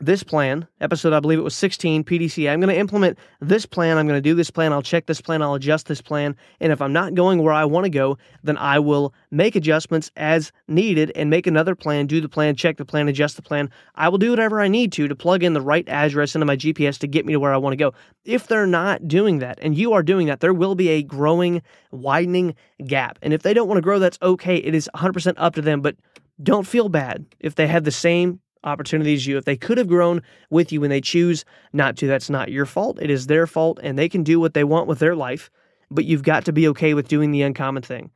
this 0.00 0.22
plan, 0.22 0.66
episode, 0.80 1.12
I 1.12 1.20
believe 1.20 1.38
it 1.38 1.42
was 1.42 1.56
16, 1.56 2.04
PDC. 2.04 2.50
I'm 2.50 2.60
going 2.60 2.72
to 2.72 2.78
implement 2.78 3.18
this 3.40 3.66
plan. 3.66 3.98
I'm 3.98 4.06
going 4.06 4.18
to 4.18 4.22
do 4.22 4.34
this 4.34 4.50
plan. 4.50 4.72
I'll 4.72 4.82
check 4.82 5.06
this 5.06 5.20
plan. 5.20 5.42
I'll 5.42 5.54
adjust 5.54 5.86
this 5.86 6.00
plan. 6.00 6.36
And 6.60 6.72
if 6.72 6.80
I'm 6.80 6.92
not 6.92 7.14
going 7.14 7.42
where 7.42 7.52
I 7.52 7.64
want 7.64 7.84
to 7.84 7.90
go, 7.90 8.18
then 8.42 8.56
I 8.56 8.78
will 8.78 9.14
make 9.30 9.56
adjustments 9.56 10.10
as 10.16 10.52
needed 10.66 11.12
and 11.14 11.30
make 11.30 11.46
another 11.46 11.74
plan, 11.74 12.06
do 12.06 12.20
the 12.20 12.28
plan, 12.28 12.54
check 12.54 12.76
the 12.76 12.84
plan, 12.84 13.08
adjust 13.08 13.36
the 13.36 13.42
plan. 13.42 13.70
I 13.94 14.08
will 14.08 14.18
do 14.18 14.30
whatever 14.30 14.60
I 14.60 14.68
need 14.68 14.92
to 14.92 15.08
to 15.08 15.16
plug 15.16 15.42
in 15.42 15.52
the 15.52 15.60
right 15.60 15.88
address 15.88 16.34
into 16.34 16.46
my 16.46 16.56
GPS 16.56 16.98
to 16.98 17.06
get 17.06 17.26
me 17.26 17.32
to 17.32 17.40
where 17.40 17.54
I 17.54 17.58
want 17.58 17.72
to 17.72 17.76
go. 17.76 17.92
If 18.24 18.46
they're 18.46 18.66
not 18.66 19.08
doing 19.08 19.38
that 19.38 19.58
and 19.60 19.76
you 19.76 19.92
are 19.92 20.02
doing 20.02 20.26
that, 20.28 20.40
there 20.40 20.54
will 20.54 20.74
be 20.74 20.88
a 20.90 21.02
growing, 21.02 21.62
widening 21.90 22.54
gap. 22.86 23.18
And 23.22 23.32
if 23.32 23.42
they 23.42 23.54
don't 23.54 23.68
want 23.68 23.78
to 23.78 23.82
grow, 23.82 23.98
that's 23.98 24.18
okay. 24.22 24.56
It 24.56 24.74
is 24.74 24.88
100% 24.94 25.34
up 25.36 25.54
to 25.54 25.62
them. 25.62 25.80
But 25.80 25.96
don't 26.42 26.66
feel 26.66 26.88
bad 26.88 27.26
if 27.40 27.54
they 27.54 27.66
have 27.66 27.84
the 27.84 27.90
same 27.90 28.40
opportunities 28.68 29.26
you 29.26 29.36
if 29.36 29.44
they 29.44 29.56
could 29.56 29.78
have 29.78 29.88
grown 29.88 30.22
with 30.50 30.70
you 30.72 30.80
when 30.80 30.90
they 30.90 31.00
choose 31.00 31.44
not 31.72 31.96
to 31.96 32.06
that's 32.06 32.30
not 32.30 32.50
your 32.50 32.66
fault. 32.66 32.98
It 33.00 33.10
is 33.10 33.26
their 33.26 33.46
fault 33.46 33.78
and 33.82 33.98
they 33.98 34.08
can 34.08 34.22
do 34.22 34.38
what 34.38 34.54
they 34.54 34.64
want 34.64 34.86
with 34.86 34.98
their 34.98 35.16
life 35.16 35.50
but 35.90 36.04
you've 36.04 36.22
got 36.22 36.44
to 36.44 36.52
be 36.52 36.68
okay 36.68 36.92
with 36.92 37.08
doing 37.08 37.30
the 37.30 37.40
uncommon 37.40 37.82
thing. 37.82 38.10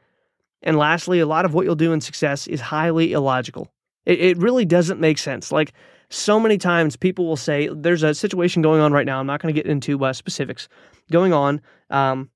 And 0.62 0.76
lastly 0.76 1.20
a 1.20 1.26
lot 1.26 1.44
of 1.44 1.54
what 1.54 1.64
you'll 1.64 1.74
do 1.74 1.92
in 1.92 2.00
success 2.00 2.46
is 2.46 2.60
highly 2.60 3.12
illogical. 3.12 3.72
It, 4.04 4.20
it 4.20 4.38
really 4.38 4.64
doesn't 4.64 5.00
make 5.00 5.18
sense. 5.18 5.50
Like 5.50 5.72
so 6.12 6.38
many 6.38 6.58
times 6.58 6.94
people 6.94 7.26
will 7.26 7.36
say 7.36 7.68
there's 7.72 8.02
a 8.02 8.14
situation 8.14 8.60
going 8.60 8.80
on 8.80 8.92
right 8.92 9.06
now 9.06 9.18
i'm 9.18 9.26
not 9.26 9.40
going 9.40 9.52
to 9.52 9.58
get 9.58 9.68
into 9.68 10.04
uh, 10.04 10.12
specifics 10.12 10.68
going 11.10 11.32
on 11.32 11.60
um, 11.90 12.28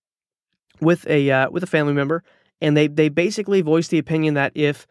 with 0.81 1.07
a 1.09 1.31
uh, 1.31 1.51
with 1.51 1.63
a 1.63 1.67
family 1.67 1.93
member 1.93 2.23
and 2.63 2.77
they 2.77 2.87
they 2.87 3.09
basically 3.09 3.61
voice 3.61 3.89
the 3.89 3.99
opinion 3.99 4.35
that 4.35 4.51
if 4.55 4.87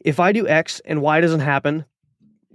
if 0.00 0.20
i 0.20 0.30
do 0.30 0.46
x 0.46 0.80
and 0.84 1.02
y 1.02 1.20
doesn't 1.20 1.40
happen 1.40 1.84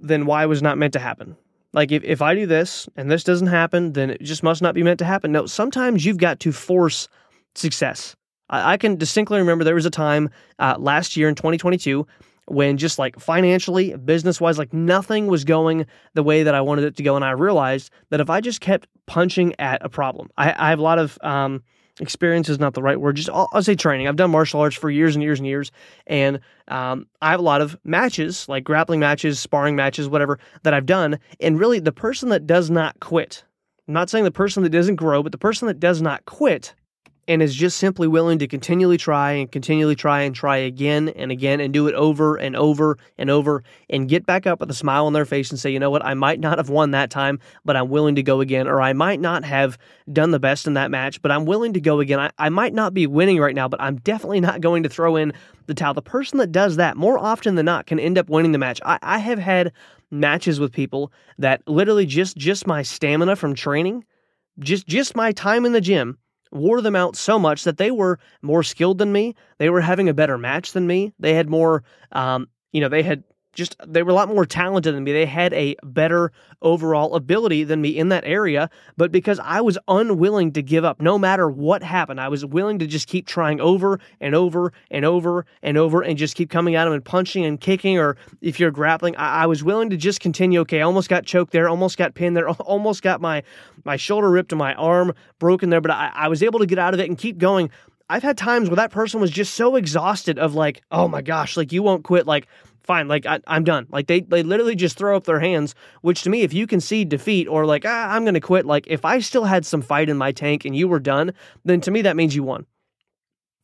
then 0.01 0.25
why 0.25 0.45
was 0.45 0.61
not 0.61 0.77
meant 0.77 0.93
to 0.93 0.99
happen. 0.99 1.35
Like 1.73 1.91
if, 1.91 2.03
if 2.03 2.21
I 2.21 2.33
do 2.35 2.45
this 2.45 2.89
and 2.95 3.11
this 3.11 3.23
doesn't 3.23 3.47
happen, 3.47 3.93
then 3.93 4.09
it 4.09 4.21
just 4.21 4.43
must 4.43 4.61
not 4.61 4.73
be 4.73 4.83
meant 4.83 4.99
to 4.99 5.05
happen. 5.05 5.31
No, 5.31 5.45
sometimes 5.45 6.05
you've 6.05 6.17
got 6.17 6.39
to 6.41 6.51
force 6.51 7.07
success. 7.55 8.15
I, 8.49 8.73
I 8.73 8.77
can 8.77 8.95
distinctly 8.95 9.37
remember 9.37 9.63
there 9.63 9.75
was 9.75 9.85
a 9.85 9.91
time 9.91 10.29
uh, 10.57 10.75
last 10.79 11.15
year 11.15 11.29
in 11.29 11.35
2022 11.35 12.07
when 12.47 12.77
just 12.77 12.97
like 12.97 13.19
financially, 13.19 13.95
business 13.97 14.41
wise, 14.41 14.57
like 14.57 14.73
nothing 14.73 15.27
was 15.27 15.43
going 15.43 15.85
the 16.15 16.23
way 16.23 16.41
that 16.43 16.55
I 16.55 16.61
wanted 16.61 16.85
it 16.85 16.95
to 16.97 17.03
go. 17.03 17.15
And 17.15 17.23
I 17.23 17.31
realized 17.31 17.91
that 18.09 18.19
if 18.19 18.29
I 18.29 18.41
just 18.41 18.59
kept 18.59 18.87
punching 19.05 19.53
at 19.59 19.85
a 19.85 19.89
problem, 19.89 20.29
I, 20.37 20.53
I 20.57 20.69
have 20.71 20.79
a 20.79 20.83
lot 20.83 20.97
of 20.97 21.19
um, 21.21 21.63
experience 21.99 22.49
is 22.49 22.59
not 22.59 22.73
the 22.73 22.81
right 22.81 22.99
word. 22.99 23.15
Just 23.15 23.29
I'll, 23.29 23.49
I'll, 23.51 23.63
say 23.63 23.75
training. 23.75 24.07
I've 24.07 24.15
done 24.15 24.31
martial 24.31 24.59
arts 24.59 24.75
for 24.75 24.89
years 24.89 25.15
and 25.15 25.23
years 25.23 25.39
and 25.39 25.47
years, 25.47 25.71
and 26.07 26.39
um, 26.67 27.07
I 27.21 27.31
have 27.31 27.39
a 27.39 27.43
lot 27.43 27.61
of 27.61 27.77
matches, 27.83 28.47
like 28.47 28.63
grappling 28.63 28.99
matches, 28.99 29.39
sparring 29.39 29.75
matches, 29.75 30.07
whatever 30.07 30.39
that 30.63 30.73
I've 30.73 30.85
done. 30.85 31.19
And 31.39 31.59
really, 31.59 31.79
the 31.79 31.91
person 31.91 32.29
that 32.29 32.47
does 32.47 32.69
not 32.69 32.99
quit. 32.99 33.43
I'm 33.87 33.93
not 33.93 34.09
saying 34.09 34.23
the 34.23 34.31
person 34.31 34.63
that 34.63 34.69
doesn't 34.69 34.97
grow, 34.97 35.23
but 35.23 35.31
the 35.31 35.37
person 35.37 35.67
that 35.67 35.79
does 35.79 36.01
not 36.01 36.25
quit 36.25 36.75
and 37.29 37.43
is 37.43 37.53
just 37.53 37.77
simply 37.77 38.07
willing 38.07 38.39
to 38.39 38.47
continually 38.47 38.97
try 38.97 39.33
and 39.33 39.51
continually 39.51 39.95
try 39.95 40.21
and 40.21 40.33
try 40.33 40.57
again 40.57 41.09
and 41.09 41.31
again 41.31 41.59
and 41.59 41.71
do 41.71 41.87
it 41.87 41.93
over 41.93 42.35
and 42.35 42.55
over 42.55 42.97
and 43.19 43.29
over 43.29 43.63
and 43.87 44.09
get 44.09 44.25
back 44.25 44.47
up 44.47 44.59
with 44.59 44.71
a 44.71 44.73
smile 44.73 45.05
on 45.05 45.13
their 45.13 45.25
face 45.25 45.51
and 45.51 45.59
say, 45.59 45.69
you 45.69 45.79
know 45.79 45.91
what, 45.91 46.03
I 46.03 46.15
might 46.15 46.39
not 46.39 46.57
have 46.57 46.69
won 46.69 46.89
that 46.91 47.11
time, 47.11 47.39
but 47.63 47.77
I'm 47.77 47.87
willing 47.87 48.15
to 48.15 48.23
go 48.23 48.41
again. 48.41 48.67
Or 48.67 48.81
I 48.81 48.93
might 48.93 49.19
not 49.19 49.45
have 49.45 49.77
done 50.11 50.31
the 50.31 50.39
best 50.39 50.65
in 50.65 50.73
that 50.73 50.89
match, 50.89 51.21
but 51.21 51.31
I'm 51.31 51.45
willing 51.45 51.73
to 51.73 51.79
go 51.79 51.99
again. 51.99 52.19
I, 52.19 52.31
I 52.39 52.49
might 52.49 52.73
not 52.73 52.95
be 52.95 53.05
winning 53.05 53.37
right 53.39 53.53
now, 53.53 53.67
but 53.67 53.79
I'm 53.79 53.97
definitely 53.97 54.41
not 54.41 54.59
going 54.59 54.81
to 54.81 54.89
throw 54.89 55.15
in 55.15 55.31
the 55.67 55.75
towel. 55.75 55.93
The 55.93 56.01
person 56.01 56.39
that 56.39 56.51
does 56.51 56.77
that 56.77 56.97
more 56.97 57.19
often 57.19 57.53
than 57.53 57.67
not 57.67 57.85
can 57.85 57.99
end 57.99 58.17
up 58.17 58.27
winning 58.27 58.53
the 58.53 58.57
match. 58.57 58.81
I, 58.83 58.97
I 59.03 59.19
have 59.19 59.37
had 59.37 59.71
matches 60.09 60.59
with 60.59 60.71
people 60.71 61.13
that 61.37 61.61
literally 61.67 62.07
just 62.07 62.37
just 62.37 62.65
my 62.65 62.81
stamina 62.81 63.35
from 63.35 63.53
training, 63.53 64.03
just 64.57 64.87
just 64.87 65.15
my 65.15 65.31
time 65.31 65.63
in 65.63 65.73
the 65.73 65.81
gym 65.81 66.17
wore 66.51 66.81
them 66.81 66.95
out 66.95 67.15
so 67.15 67.37
much 67.39 67.63
that 67.63 67.77
they 67.77 67.91
were 67.91 68.19
more 68.41 68.63
skilled 68.63 68.97
than 68.97 69.11
me. 69.11 69.35
They 69.57 69.69
were 69.69 69.81
having 69.81 70.09
a 70.09 70.13
better 70.13 70.37
match 70.37 70.71
than 70.71 70.87
me. 70.87 71.13
They 71.19 71.33
had 71.33 71.49
more, 71.49 71.83
um, 72.11 72.49
you 72.71 72.81
know, 72.81 72.89
they 72.89 73.03
had 73.03 73.23
just 73.53 73.75
they 73.85 74.03
were 74.03 74.11
a 74.11 74.13
lot 74.13 74.29
more 74.29 74.45
talented 74.45 74.95
than 74.95 75.03
me. 75.03 75.11
They 75.11 75.25
had 75.25 75.53
a 75.53 75.75
better 75.83 76.31
overall 76.61 77.15
ability 77.15 77.63
than 77.63 77.81
me 77.81 77.89
in 77.89 78.09
that 78.09 78.23
area, 78.25 78.69
but 78.97 79.11
because 79.11 79.39
I 79.43 79.61
was 79.61 79.77
unwilling 79.87 80.51
to 80.53 80.61
give 80.61 80.85
up 80.85 81.01
no 81.01 81.17
matter 81.17 81.49
what 81.49 81.83
happened, 81.83 82.19
I 82.19 82.27
was 82.27 82.45
willing 82.45 82.79
to 82.79 82.87
just 82.87 83.07
keep 83.07 83.25
trying 83.25 83.59
over 83.59 83.99
and 84.19 84.35
over 84.35 84.73
and 84.91 85.05
over 85.05 85.45
and 85.63 85.77
over 85.77 86.01
and 86.01 86.17
just 86.17 86.35
keep 86.35 86.49
coming 86.49 86.75
at 86.75 86.85
them 86.85 86.93
and 86.93 87.03
punching 87.03 87.45
and 87.45 87.59
kicking 87.59 87.97
or 87.97 88.17
if 88.41 88.59
you're 88.59 88.71
grappling, 88.71 89.15
I, 89.15 89.43
I 89.43 89.45
was 89.45 89.63
willing 89.63 89.89
to 89.89 89.97
just 89.97 90.19
continue. 90.19 90.59
Okay, 90.61 90.79
I 90.79 90.83
almost 90.83 91.09
got 91.09 91.25
choked 91.25 91.51
there, 91.51 91.69
almost 91.69 91.97
got 91.97 92.13
pinned 92.13 92.37
there, 92.37 92.49
almost 92.61 93.01
got 93.01 93.21
my 93.21 93.43
my 93.83 93.95
shoulder 93.95 94.29
ripped 94.29 94.51
and 94.51 94.59
my 94.59 94.73
arm 94.75 95.13
broken 95.39 95.69
there, 95.69 95.81
but 95.81 95.91
I, 95.91 96.11
I 96.13 96.27
was 96.27 96.43
able 96.43 96.59
to 96.59 96.65
get 96.65 96.79
out 96.79 96.93
of 96.93 96.99
it 96.99 97.09
and 97.09 97.17
keep 97.17 97.37
going. 97.37 97.69
I've 98.11 98.23
had 98.23 98.37
times 98.39 98.69
where 98.69 98.77
that 98.77 98.89
person 98.91 99.21
was 99.21 99.29
just 99.29 99.53
so 99.53 99.75
exhausted 99.75 100.39
of 100.39 100.55
like, 100.55 100.81
oh 100.91 101.07
my 101.07 101.21
gosh, 101.21 101.55
like 101.55 101.71
you 101.71 101.83
won't 101.83 102.03
quit, 102.03 102.25
like 102.25 102.47
fine, 102.89 103.07
like 103.07 103.27
I, 103.27 103.39
am 103.45 103.63
done. 103.63 103.85
Like 103.91 104.07
they 104.07 104.21
they 104.21 104.41
literally 104.41 104.75
just 104.75 104.97
throw 104.97 105.15
up 105.15 105.25
their 105.25 105.39
hands. 105.39 105.75
Which 106.01 106.23
to 106.23 106.29
me, 106.31 106.41
if 106.41 106.53
you 106.53 106.65
concede 106.65 107.09
defeat 107.09 107.47
or 107.47 107.67
like 107.67 107.85
ah, 107.85 108.11
I'm 108.11 108.25
gonna 108.25 108.41
quit, 108.41 108.65
like 108.65 108.87
if 108.87 109.05
I 109.05 109.19
still 109.19 109.43
had 109.43 109.63
some 109.63 109.83
fight 109.83 110.09
in 110.09 110.17
my 110.17 110.31
tank 110.31 110.65
and 110.65 110.75
you 110.75 110.87
were 110.87 110.99
done, 110.99 111.31
then 111.63 111.81
to 111.81 111.91
me 111.91 112.01
that 112.01 112.15
means 112.15 112.35
you 112.35 112.41
won. 112.41 112.65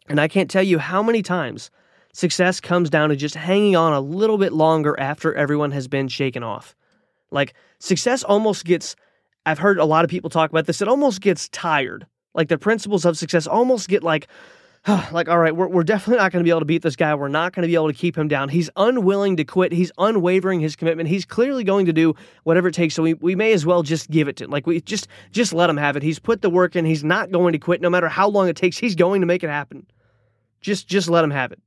And 0.07 0.21
I 0.21 0.27
can't 0.27 0.47
tell 0.47 0.61
you 0.61 0.77
how 0.77 1.01
many 1.01 1.23
times 1.23 1.71
success 2.13 2.61
comes 2.61 2.91
down 2.91 3.09
to 3.09 3.15
just 3.15 3.33
hanging 3.33 3.75
on 3.75 3.93
a 3.93 3.99
little 3.99 4.38
bit 4.38 4.53
longer 4.53 4.95
after 4.99 5.33
everyone 5.33 5.71
has 5.71 5.88
been 5.88 6.07
shaken 6.07 6.43
off. 6.43 6.75
Like 7.31 7.55
success 7.79 8.23
almost 8.23 8.63
gets. 8.63 8.95
I've 9.47 9.59
heard 9.59 9.79
a 9.79 9.85
lot 9.85 10.05
of 10.05 10.11
people 10.11 10.29
talk 10.29 10.51
about 10.51 10.67
this. 10.67 10.83
It 10.83 10.88
almost 10.88 11.19
gets 11.19 11.49
tired. 11.49 12.05
Like 12.35 12.49
the 12.49 12.59
principles 12.59 13.05
of 13.05 13.17
success 13.17 13.47
almost 13.47 13.89
get 13.89 14.03
like 14.03 14.27
like, 15.12 15.28
all 15.28 15.39
right, 15.39 15.56
we're, 15.56 15.67
we're 15.67 15.84
definitely 15.84 16.17
not 16.21 16.32
going 16.32 16.43
to 16.43 16.48
be 16.48 16.52
able 16.52 16.60
to 16.60 16.65
beat 16.65 16.84
this 16.84 16.95
guy. 16.95 17.13
We're 17.15 17.28
not 17.28 17.54
going 17.54 17.63
to 17.63 17.67
be 17.67 17.74
able 17.76 17.88
to 17.88 17.93
keep 17.93 18.17
him 18.17 18.28
down. 18.28 18.50
He's 18.50 18.69
unwilling 18.76 19.38
to 19.38 19.43
quit. 19.43 19.71
He's 19.71 19.91
unwavering 19.98 20.60
his 20.60 20.76
commitment. 20.76 21.10
He's 21.10 21.26
clearly 21.26 21.63
going 21.63 21.88
to 21.88 21.93
do 21.93 22.13
whatever 22.43 22.67
it 22.67 22.76
takes. 22.76 22.93
So 22.93 23.02
we, 23.02 23.15
we 23.15 23.36
may 23.36 23.52
as 23.54 23.65
well 23.65 23.82
just 23.82 24.10
give 24.12 24.28
it 24.28 24.36
to 24.38 24.43
him. 24.43 24.52
Like 24.52 24.67
we 24.67 24.82
just 24.82 25.08
just 25.32 25.54
let 25.54 25.69
him 25.69 25.78
have 25.78 25.95
it. 25.95 26.04
He's 26.04 26.19
put 26.19 26.41
the 26.41 26.50
work 26.50 26.76
in. 26.76 26.86
He's 26.86 27.04
not 27.04 27.32
going 27.32 27.54
to 27.54 27.60
quit 27.60 27.82
no 27.82 27.89
matter 27.89 28.08
how 28.08 28.30
long 28.30 28.48
it 28.48 28.56
takes. 28.56 28.78
He's 28.78 28.95
going 28.95 29.21
to 29.21 29.28
make 29.28 29.43
it 29.43 29.50
happen. 29.50 29.88
Just 30.62 30.88
just 30.88 31.10
let 31.10 31.24
him 31.24 31.32
have 31.32 31.52
it. 31.52 31.60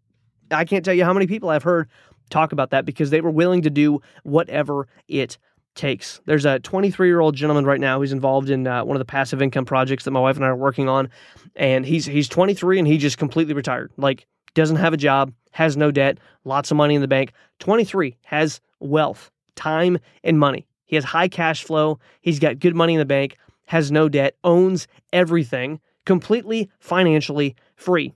I 0.51 0.65
can't 0.65 0.85
tell 0.85 0.95
you 0.95 1.05
how 1.05 1.13
many 1.13 1.27
people 1.27 1.51
I've 1.51 1.65
heard 1.65 1.89
talk 2.31 2.53
about 2.53 2.71
that 2.71 2.85
because 2.85 3.11
they 3.11 3.21
were 3.21 3.31
willing 3.31 3.63
to 3.63 3.71
do 3.71 4.01
whatever 4.23 4.87
it 5.09 5.39
takes. 5.79 6.21
There's 6.27 6.45
a 6.45 6.59
23 6.59 7.09
year 7.09 7.21
old 7.21 7.35
gentleman 7.35 7.65
right 7.65 7.81
now 7.81 7.99
who's 7.99 8.13
involved 8.13 8.51
in 8.51 8.67
uh, 8.67 8.85
one 8.85 8.97
of 8.97 8.99
the 8.99 9.07
passive 9.07 9.41
income 9.41 9.65
projects 9.65 10.05
that 10.05 10.11
my 10.11 10.21
wife 10.21 10.37
and 10.37 10.45
I 10.45 10.49
are 10.49 10.57
working 10.57 10.89
on, 10.89 11.09
and 11.57 11.87
he's 11.87 12.05
he's 12.05 12.29
23 12.29 12.79
and 12.79 12.87
he 12.87 12.99
just 12.99 13.17
completely 13.17 13.55
retired. 13.55 13.91
Like 13.97 14.27
doesn't 14.55 14.77
have 14.77 14.93
a 14.93 14.99
job, 14.99 15.33
has 15.53 15.77
no 15.77 15.91
debt, 15.91 16.19
lots 16.45 16.71
of 16.71 16.77
money 16.77 16.95
in 16.95 17.01
the 17.01 17.09
bank. 17.09 17.33
23 17.61 18.17
has 18.25 18.61
wealth, 18.81 19.31
time, 19.55 19.99
and 20.23 20.39
money. 20.39 20.67
He 20.85 20.97
has 20.97 21.05
high 21.05 21.29
cash 21.29 21.63
flow. 21.63 21.99
He's 22.21 22.39
got 22.39 22.59
good 22.59 22.75
money 22.75 22.95
in 22.95 22.99
the 22.99 23.05
bank, 23.05 23.37
has 23.67 23.93
no 23.93 24.09
debt, 24.09 24.37
owns 24.45 24.89
everything, 25.13 25.81
completely 26.05 26.71
financially 26.81 27.55
free. 27.77 28.15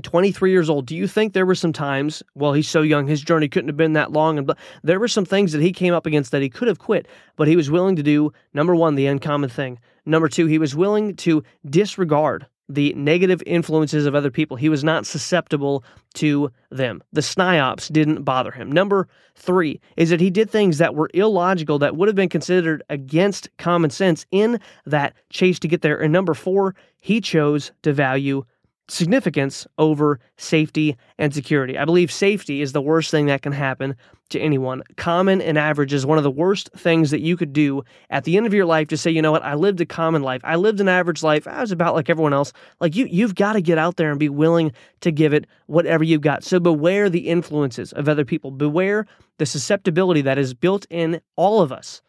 23 0.00 0.50
years 0.50 0.70
old. 0.70 0.86
Do 0.86 0.96
you 0.96 1.06
think 1.06 1.32
there 1.32 1.46
were 1.46 1.54
some 1.54 1.72
times, 1.72 2.22
well, 2.34 2.52
he's 2.52 2.68
so 2.68 2.82
young, 2.82 3.06
his 3.06 3.22
journey 3.22 3.48
couldn't 3.48 3.68
have 3.68 3.76
been 3.76 3.94
that 3.94 4.12
long, 4.12 4.38
and 4.38 4.52
there 4.82 5.00
were 5.00 5.08
some 5.08 5.24
things 5.24 5.52
that 5.52 5.62
he 5.62 5.72
came 5.72 5.94
up 5.94 6.06
against 6.06 6.30
that 6.32 6.42
he 6.42 6.48
could 6.48 6.68
have 6.68 6.78
quit, 6.78 7.06
but 7.36 7.48
he 7.48 7.56
was 7.56 7.70
willing 7.70 7.96
to 7.96 8.02
do 8.02 8.32
number 8.54 8.74
one, 8.74 8.94
the 8.94 9.06
uncommon 9.06 9.50
thing. 9.50 9.78
Number 10.06 10.28
two, 10.28 10.46
he 10.46 10.58
was 10.58 10.74
willing 10.74 11.16
to 11.16 11.42
disregard 11.68 12.46
the 12.70 12.94
negative 12.94 13.42
influences 13.46 14.06
of 14.06 14.14
other 14.14 14.30
people. 14.30 14.56
He 14.56 14.68
was 14.68 14.84
not 14.84 15.04
susceptible 15.04 15.84
to 16.14 16.50
them. 16.70 17.02
The 17.12 17.20
SNIOPs 17.20 17.92
didn't 17.92 18.22
bother 18.22 18.52
him. 18.52 18.70
Number 18.70 19.08
three 19.34 19.80
is 19.96 20.10
that 20.10 20.20
he 20.20 20.30
did 20.30 20.48
things 20.48 20.78
that 20.78 20.94
were 20.94 21.10
illogical 21.12 21.80
that 21.80 21.96
would 21.96 22.08
have 22.08 22.14
been 22.14 22.28
considered 22.28 22.82
against 22.88 23.48
common 23.58 23.90
sense 23.90 24.24
in 24.30 24.60
that 24.86 25.14
chase 25.30 25.58
to 25.58 25.68
get 25.68 25.82
there. 25.82 26.00
And 26.00 26.12
number 26.12 26.32
four, 26.32 26.76
he 27.00 27.20
chose 27.20 27.72
to 27.82 27.92
value 27.92 28.44
significance 28.90 29.66
over 29.78 30.20
safety 30.36 30.96
and 31.18 31.32
security. 31.32 31.78
I 31.78 31.84
believe 31.84 32.10
safety 32.10 32.60
is 32.60 32.72
the 32.72 32.82
worst 32.82 33.10
thing 33.10 33.26
that 33.26 33.42
can 33.42 33.52
happen 33.52 33.96
to 34.30 34.40
anyone. 34.40 34.82
Common 34.96 35.40
and 35.40 35.58
average 35.58 35.92
is 35.92 36.06
one 36.06 36.18
of 36.18 36.24
the 36.24 36.30
worst 36.30 36.70
things 36.76 37.10
that 37.10 37.20
you 37.20 37.36
could 37.36 37.52
do 37.52 37.82
at 38.10 38.24
the 38.24 38.36
end 38.36 38.46
of 38.46 38.54
your 38.54 38.64
life 38.64 38.88
to 38.88 38.96
say, 38.96 39.10
you 39.10 39.22
know 39.22 39.32
what, 39.32 39.44
I 39.44 39.54
lived 39.54 39.80
a 39.80 39.86
common 39.86 40.22
life. 40.22 40.40
I 40.44 40.56
lived 40.56 40.80
an 40.80 40.88
average 40.88 41.22
life. 41.22 41.46
I 41.46 41.60
was 41.60 41.72
about 41.72 41.94
like 41.94 42.08
everyone 42.08 42.32
else. 42.32 42.52
Like 42.80 42.96
you 42.96 43.06
you've 43.06 43.34
got 43.34 43.54
to 43.54 43.60
get 43.60 43.78
out 43.78 43.96
there 43.96 44.10
and 44.10 44.18
be 44.18 44.28
willing 44.28 44.72
to 45.00 45.10
give 45.10 45.32
it 45.32 45.46
whatever 45.66 46.04
you've 46.04 46.20
got. 46.20 46.44
So 46.44 46.60
beware 46.60 47.10
the 47.10 47.28
influences 47.28 47.92
of 47.92 48.08
other 48.08 48.24
people. 48.24 48.50
Beware 48.50 49.06
the 49.38 49.46
susceptibility 49.46 50.20
that 50.22 50.38
is 50.38 50.54
built 50.54 50.86
in 50.90 51.20
all 51.36 51.60
of 51.60 51.72
us 51.72 52.02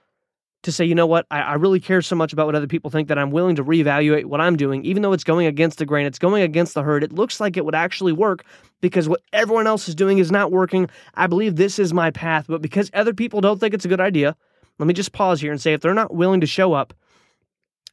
to 0.63 0.71
say, 0.71 0.85
you 0.85 0.93
know 0.93 1.07
what, 1.07 1.25
I, 1.31 1.41
I, 1.41 1.53
really 1.55 1.79
care 1.79 2.01
so 2.01 2.15
much 2.15 2.33
about 2.33 2.45
what 2.45 2.55
other 2.55 2.67
people 2.67 2.91
think 2.91 3.07
that 3.07 3.17
I'm 3.17 3.31
willing 3.31 3.55
to 3.55 3.63
reevaluate 3.63 4.25
what 4.25 4.41
I'm 4.41 4.55
doing, 4.55 4.85
even 4.85 5.01
though 5.01 5.13
it's 5.13 5.23
going 5.23 5.47
against 5.47 5.79
the 5.79 5.85
grain, 5.85 6.05
it's 6.05 6.19
going 6.19 6.43
against 6.43 6.75
the 6.75 6.83
herd. 6.83 7.03
It 7.03 7.11
looks 7.11 7.39
like 7.39 7.57
it 7.57 7.65
would 7.65 7.73
actually 7.73 8.13
work 8.13 8.43
because 8.79 9.09
what 9.09 9.21
everyone 9.33 9.65
else 9.65 9.89
is 9.89 9.95
doing 9.95 10.19
is 10.19 10.31
not 10.31 10.51
working. 10.51 10.89
I 11.15 11.27
believe 11.27 11.55
this 11.55 11.79
is 11.79 11.93
my 11.93 12.11
path, 12.11 12.45
but 12.47 12.61
because 12.61 12.91
other 12.93 13.13
people 13.13 13.41
don't 13.41 13.59
think 13.59 13.73
it's 13.73 13.85
a 13.85 13.89
good 13.89 14.01
idea, 14.01 14.35
let 14.77 14.87
me 14.87 14.93
just 14.93 15.13
pause 15.13 15.41
here 15.41 15.51
and 15.51 15.61
say 15.61 15.73
if 15.73 15.81
they're 15.81 15.93
not 15.93 16.13
willing 16.13 16.41
to 16.41 16.47
show 16.47 16.73
up 16.73 16.93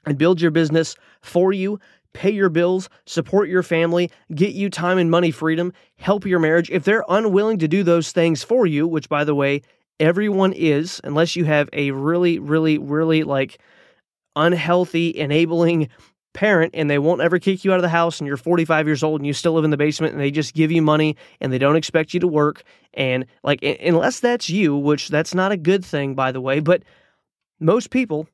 and 0.04 0.18
build 0.18 0.40
your 0.40 0.50
business 0.50 0.94
for 1.22 1.52
you, 1.52 1.80
pay 2.12 2.30
your 2.30 2.48
bills, 2.48 2.90
support 3.06 3.48
your 3.48 3.62
family, 3.62 4.10
get 4.34 4.54
you 4.54 4.68
time 4.68 4.98
and 4.98 5.10
money 5.10 5.30
freedom, 5.30 5.72
help 5.96 6.26
your 6.26 6.38
marriage, 6.38 6.70
if 6.70 6.84
they're 6.84 7.04
unwilling 7.08 7.58
to 7.58 7.68
do 7.68 7.82
those 7.82 8.12
things 8.12 8.42
for 8.42 8.66
you, 8.66 8.86
which 8.86 9.08
by 9.08 9.24
the 9.24 9.34
way, 9.34 9.62
everyone 10.00 10.52
is, 10.52 11.00
unless 11.04 11.36
you 11.36 11.44
have 11.44 11.68
a 11.72 11.90
really, 11.90 12.38
really, 12.38 12.78
really 12.78 13.24
like 13.24 13.58
unhealthy, 14.36 15.16
enabling 15.16 15.88
parent 16.34 16.72
and 16.74 16.88
they 16.88 16.98
won't 16.98 17.20
ever 17.20 17.38
kick 17.38 17.64
you 17.64 17.72
out 17.72 17.78
of 17.78 17.82
the 17.82 17.88
house 17.88 18.20
and 18.20 18.28
you're 18.28 18.36
45 18.36 18.86
years 18.86 19.02
old 19.02 19.20
and 19.20 19.26
you 19.26 19.32
still 19.32 19.54
live 19.54 19.64
in 19.64 19.70
the 19.70 19.76
basement 19.76 20.12
and 20.12 20.22
they 20.22 20.30
just 20.30 20.54
give 20.54 20.70
you 20.70 20.80
money 20.80 21.16
and 21.40 21.52
they 21.52 21.58
don't 21.58 21.74
expect 21.74 22.14
you 22.14 22.20
to 22.20 22.28
work 22.28 22.62
and 22.94 23.26
like 23.42 23.60
unless 23.62 24.20
that's 24.20 24.48
you 24.48 24.76
which 24.76 25.08
that's 25.08 25.34
not 25.34 25.50
a 25.50 25.56
good 25.56 25.84
thing 25.84 26.14
by 26.14 26.30
the 26.30 26.40
way 26.40 26.60
but 26.60 26.84
most 27.58 27.90
people 27.90 28.28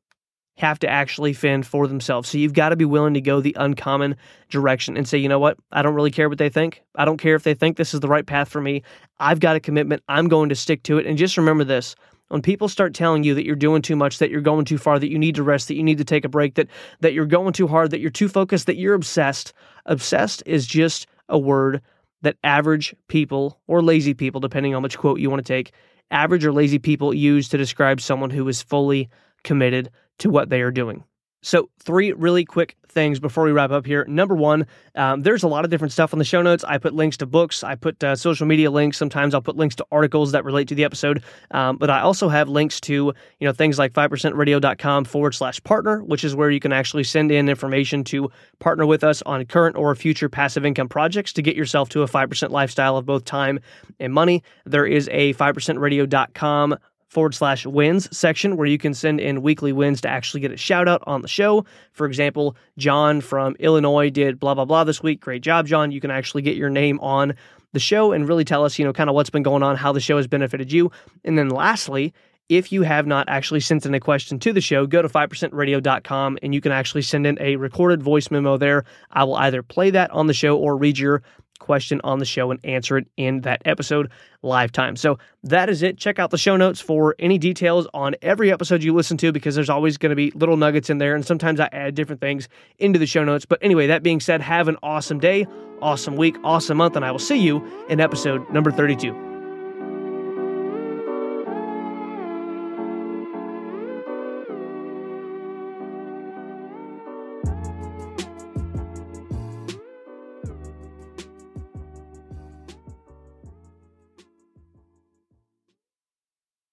have 0.57 0.79
to 0.79 0.88
actually 0.88 1.33
fend 1.33 1.67
for 1.67 1.88
themselves. 1.88 2.29
So 2.29 2.38
you've 2.38 2.53
got 2.53 2.69
to 2.69 2.77
be 2.77 2.85
willing 2.85 3.14
to 3.14 3.21
go 3.21 3.40
the 3.40 3.57
uncommon 3.59 4.17
direction 4.51 4.97
and 4.97 5.07
say, 5.07 5.19
you 5.19 5.29
know 5.29 5.40
what? 5.40 5.59
I 5.73 5.83
don't 5.83 5.95
really 5.95 6.12
care 6.12 6.29
what 6.29 6.38
they 6.38 6.49
think. 6.49 6.83
I 6.95 7.05
don't 7.05 7.17
care 7.17 7.35
if 7.35 7.43
they 7.43 7.55
think 7.55 7.77
this 7.77 7.93
is 7.93 8.01
the 8.01 8.09
right 8.09 8.25
path 8.25 8.49
for 8.49 8.61
me. 8.61 8.83
I've 9.19 9.40
got 9.40 9.57
a 9.57 9.61
commitment. 9.61 10.03
I'm 10.09 10.29
going 10.29 10.49
to 10.51 10.55
stick 10.55 10.85
to 10.85 10.99
it. 10.99 11.07
And 11.07 11.19
just 11.19 11.37
remember 11.37 11.64
this 11.64 11.97
when 12.29 12.40
people 12.40 12.69
start 12.69 12.95
telling 12.95 13.25
you 13.25 13.35
that 13.35 13.45
you're 13.45 13.57
doing 13.57 13.83
too 13.83 13.97
much, 13.97 14.19
that 14.19 14.31
you're 14.31 14.40
going 14.40 14.64
too 14.64 14.79
far, 14.79 14.99
that 14.99 15.11
you 15.11 15.19
need 15.19 15.35
to 15.35 15.43
rest, 15.43 15.69
that 15.69 15.75
you 15.75 15.83
need 15.83 15.99
to 15.99 16.05
take 16.05 16.25
a 16.25 16.29
break, 16.29 16.55
that 16.55 16.69
that 17.01 17.12
you're 17.12 17.27
going 17.27 17.53
too 17.53 17.67
hard, 17.67 17.90
that 17.90 18.01
you're 18.01 18.11
too 18.11 18.29
focused, 18.29 18.67
that 18.67 18.77
you're 18.77 18.95
obsessed. 18.95 19.53
Obsessed 19.87 20.43
is 20.47 20.67
just 20.67 21.07
a 21.29 21.38
word 21.38 21.83
that 22.23 22.37
average 22.43 22.95
people 23.09 23.61
or 23.67 23.83
lazy 23.83 24.14
people, 24.14 24.40
depending 24.40 24.75
on 24.75 24.83
which 24.83 24.99
quote 24.99 25.21
you 25.21 25.29
want 25.29 25.45
to 25.45 25.53
take, 25.53 25.73
average 26.11 26.45
or 26.45 26.53
lazy 26.53 26.79
people 26.79 27.12
use 27.12 27.49
to 27.49 27.59
describe 27.59 28.01
someone 28.01 28.31
who 28.31 28.49
is 28.49 28.62
fully 28.62 29.11
committed 29.43 29.90
to 30.18 30.31
what 30.31 30.48
they 30.48 30.62
are 30.62 30.70
doing. 30.70 31.05
So, 31.44 31.68
three 31.79 32.11
really 32.14 32.46
quick 32.46 32.74
things 32.88 33.20
before 33.20 33.44
we 33.44 33.53
wrap 33.53 33.70
up 33.70 33.85
here. 33.85 34.07
Number 34.09 34.35
one, 34.35 34.66
um, 34.94 35.20
there's 35.20 35.42
a 35.42 35.48
lot 35.48 35.66
of 35.66 35.70
different 35.70 35.92
stuff 35.92 36.14
on 36.14 36.18
the 36.18 36.24
show 36.24 36.40
notes. 36.40 36.64
I 36.64 36.79
put 36.79 36.94
links 36.94 37.18
to 37.18 37.27
books, 37.27 37.62
I 37.62 37.74
put 37.74 38.03
uh, 38.03 38.16
social 38.16 38.46
media 38.46 38.70
links. 38.70 38.96
Sometimes 38.96 39.35
I'll 39.35 39.42
put 39.42 39.55
links 39.55 39.74
to 39.77 39.87
articles 39.92 40.33
that 40.33 40.42
relate 40.46 40.68
to 40.68 40.74
the 40.74 40.85
episode. 40.85 41.22
Um, 41.50 41.77
but 41.77 41.90
I 41.90 42.00
also 42.00 42.31
have 42.31 42.48
links 42.48 42.81
to 42.83 42.94
you 42.94 43.14
know 43.46 43.53
things 43.53 43.79
like 43.79 43.92
5percentradio.com 43.92 45.05
forward 45.05 45.35
slash 45.35 45.62
partner, 45.64 46.03
which 46.03 46.24
is 46.24 46.35
where 46.35 46.50
you 46.50 46.61
can 46.61 46.72
actually 46.72 47.05
send 47.05 47.31
in 47.31 47.50
information 47.50 48.05
to 48.05 48.31
partner 48.59 48.87
with 48.87 49.05
us 49.05 49.20
on 49.27 49.44
current 49.44 49.77
or 49.77 49.94
future 49.94 50.31
passive 50.31 50.64
income 50.64 50.88
projects 50.88 51.35
to 51.35 51.42
get 51.42 51.57
yourself 51.57 51.90
to 51.90 52.00
a 52.00 52.09
5% 52.09 52.50
lifestyle 52.53 52.96
of 52.96 53.05
both 53.05 53.27
time 53.27 53.61
and 54.00 54.14
money. 54.14 54.42
There 54.64 54.87
is 54.87 55.11
a 55.12 55.35
5percentradio.com 55.35 56.79
forward 57.14 57.35
slash 57.35 57.64
wins 57.64 58.14
section 58.16 58.57
where 58.57 58.66
you 58.66 58.77
can 58.77 58.92
send 58.92 59.20
in 59.20 59.40
weekly 59.40 59.72
wins 59.72 60.00
to 60.03 60.09
actually 60.09 60.40
get 60.40 60.53
a 60.53 60.57
shout 60.57 60.88
out 60.88 61.03
on 61.07 61.22
the 61.22 61.29
show. 61.29 61.64
For 61.92 62.07
example, 62.07 62.57
John 62.77 63.20
from 63.20 63.55
Illinois 63.59 64.11
did 64.11 64.38
blah, 64.38 64.55
blah, 64.55 64.64
blah 64.64 64.85
this 64.85 65.03
week. 65.03 65.20
Great 65.20 65.42
job, 65.42 65.66
John. 65.66 65.92
You 65.92 66.00
can 66.00 66.11
actually 66.11 66.42
get 66.42 66.57
your 66.57 66.70
name 66.70 66.98
on 67.00 67.35
the 67.72 67.81
show 67.81 68.12
and 68.12 68.29
really 68.29 68.44
tell 68.44 68.64
us, 68.64 68.79
you 68.79 68.85
know, 68.85 68.92
kind 68.92 69.09
of 69.09 69.14
what's 69.14 69.31
been 69.31 69.42
going 69.42 69.62
on, 69.62 69.77
how 69.77 69.92
the 69.92 70.00
show 70.00 70.16
has 70.16 70.27
benefited 70.27 70.72
you. 70.72 70.90
And 71.24 71.38
then 71.38 71.48
lastly, 71.48 72.12
if 72.48 72.72
you 72.72 72.83
have 72.83 73.07
not 73.07 73.29
actually 73.29 73.61
sent 73.61 73.87
in 73.87 73.94
a 73.94 74.00
question 74.00 74.38
to 74.38 74.53
the 74.53 74.61
show, 74.61 74.87
go 74.87 75.00
to 75.00 75.09
5percentradio.com 75.09 76.38
and 76.42 76.55
you 76.55 76.61
can 76.61 76.72
actually 76.72 77.03
send 77.03 77.27
in 77.27 77.40
a 77.40 77.57
recorded 77.57 78.03
voice 78.03 78.31
memo 78.31 78.59
there. 78.59 78.85
I 79.11 79.24
will 79.24 79.37
either 79.37 79.62
play 79.62 79.90
that 79.90 80.11
on 80.11 80.27
the 80.27 80.35
show 80.35 80.57
or 80.57 80.77
read 80.77 80.98
your 80.98 81.22
question 81.64 81.98
on 82.05 82.18
the 82.18 82.27
show 82.27 82.50
and 82.50 82.61
answer 82.62 82.98
it 82.98 83.07
in 83.16 83.40
that 83.40 83.62
episode 83.64 84.11
lifetime. 84.42 84.96
So 84.96 85.18
that 85.44 85.70
is 85.70 85.83
it. 85.83 85.96
Check 85.96 86.18
out 86.18 86.31
the 86.31 86.37
show 86.37 86.57
notes 86.57 86.79
for 86.79 87.16
any 87.18 87.38
details 87.38 87.88
on 87.94 88.14
every 88.20 88.53
episode 88.53 88.83
you 88.83 88.92
listen 88.92 89.16
to 89.16 89.33
because 89.33 89.55
there's 89.55 89.70
always 89.70 89.96
going 89.96 90.11
to 90.11 90.16
be 90.16 90.31
little 90.33 90.59
nuggets 90.59 90.90
in 90.90 90.98
there 90.98 91.14
and 91.14 91.24
sometimes 91.24 91.61
I 91.61 91.70
add 91.72 91.94
different 91.94 92.20
things 92.20 92.48
into 92.79 92.98
the 92.98 93.07
show 93.07 93.24
notes. 93.24 93.46
But 93.46 93.61
anyway, 93.62 93.87
that 93.87 94.03
being 94.03 94.20
said, 94.20 94.42
have 94.42 94.68
an 94.68 94.77
awesome 94.83 95.18
day, 95.18 95.46
awesome 95.81 96.16
week, 96.16 96.37
awesome 96.44 96.77
month, 96.77 96.96
and 96.96 97.05
I 97.05 97.11
will 97.11 97.18
see 97.18 97.38
you 97.38 97.66
in 97.88 97.98
episode 97.98 98.48
number 98.50 98.70
32. 98.70 99.34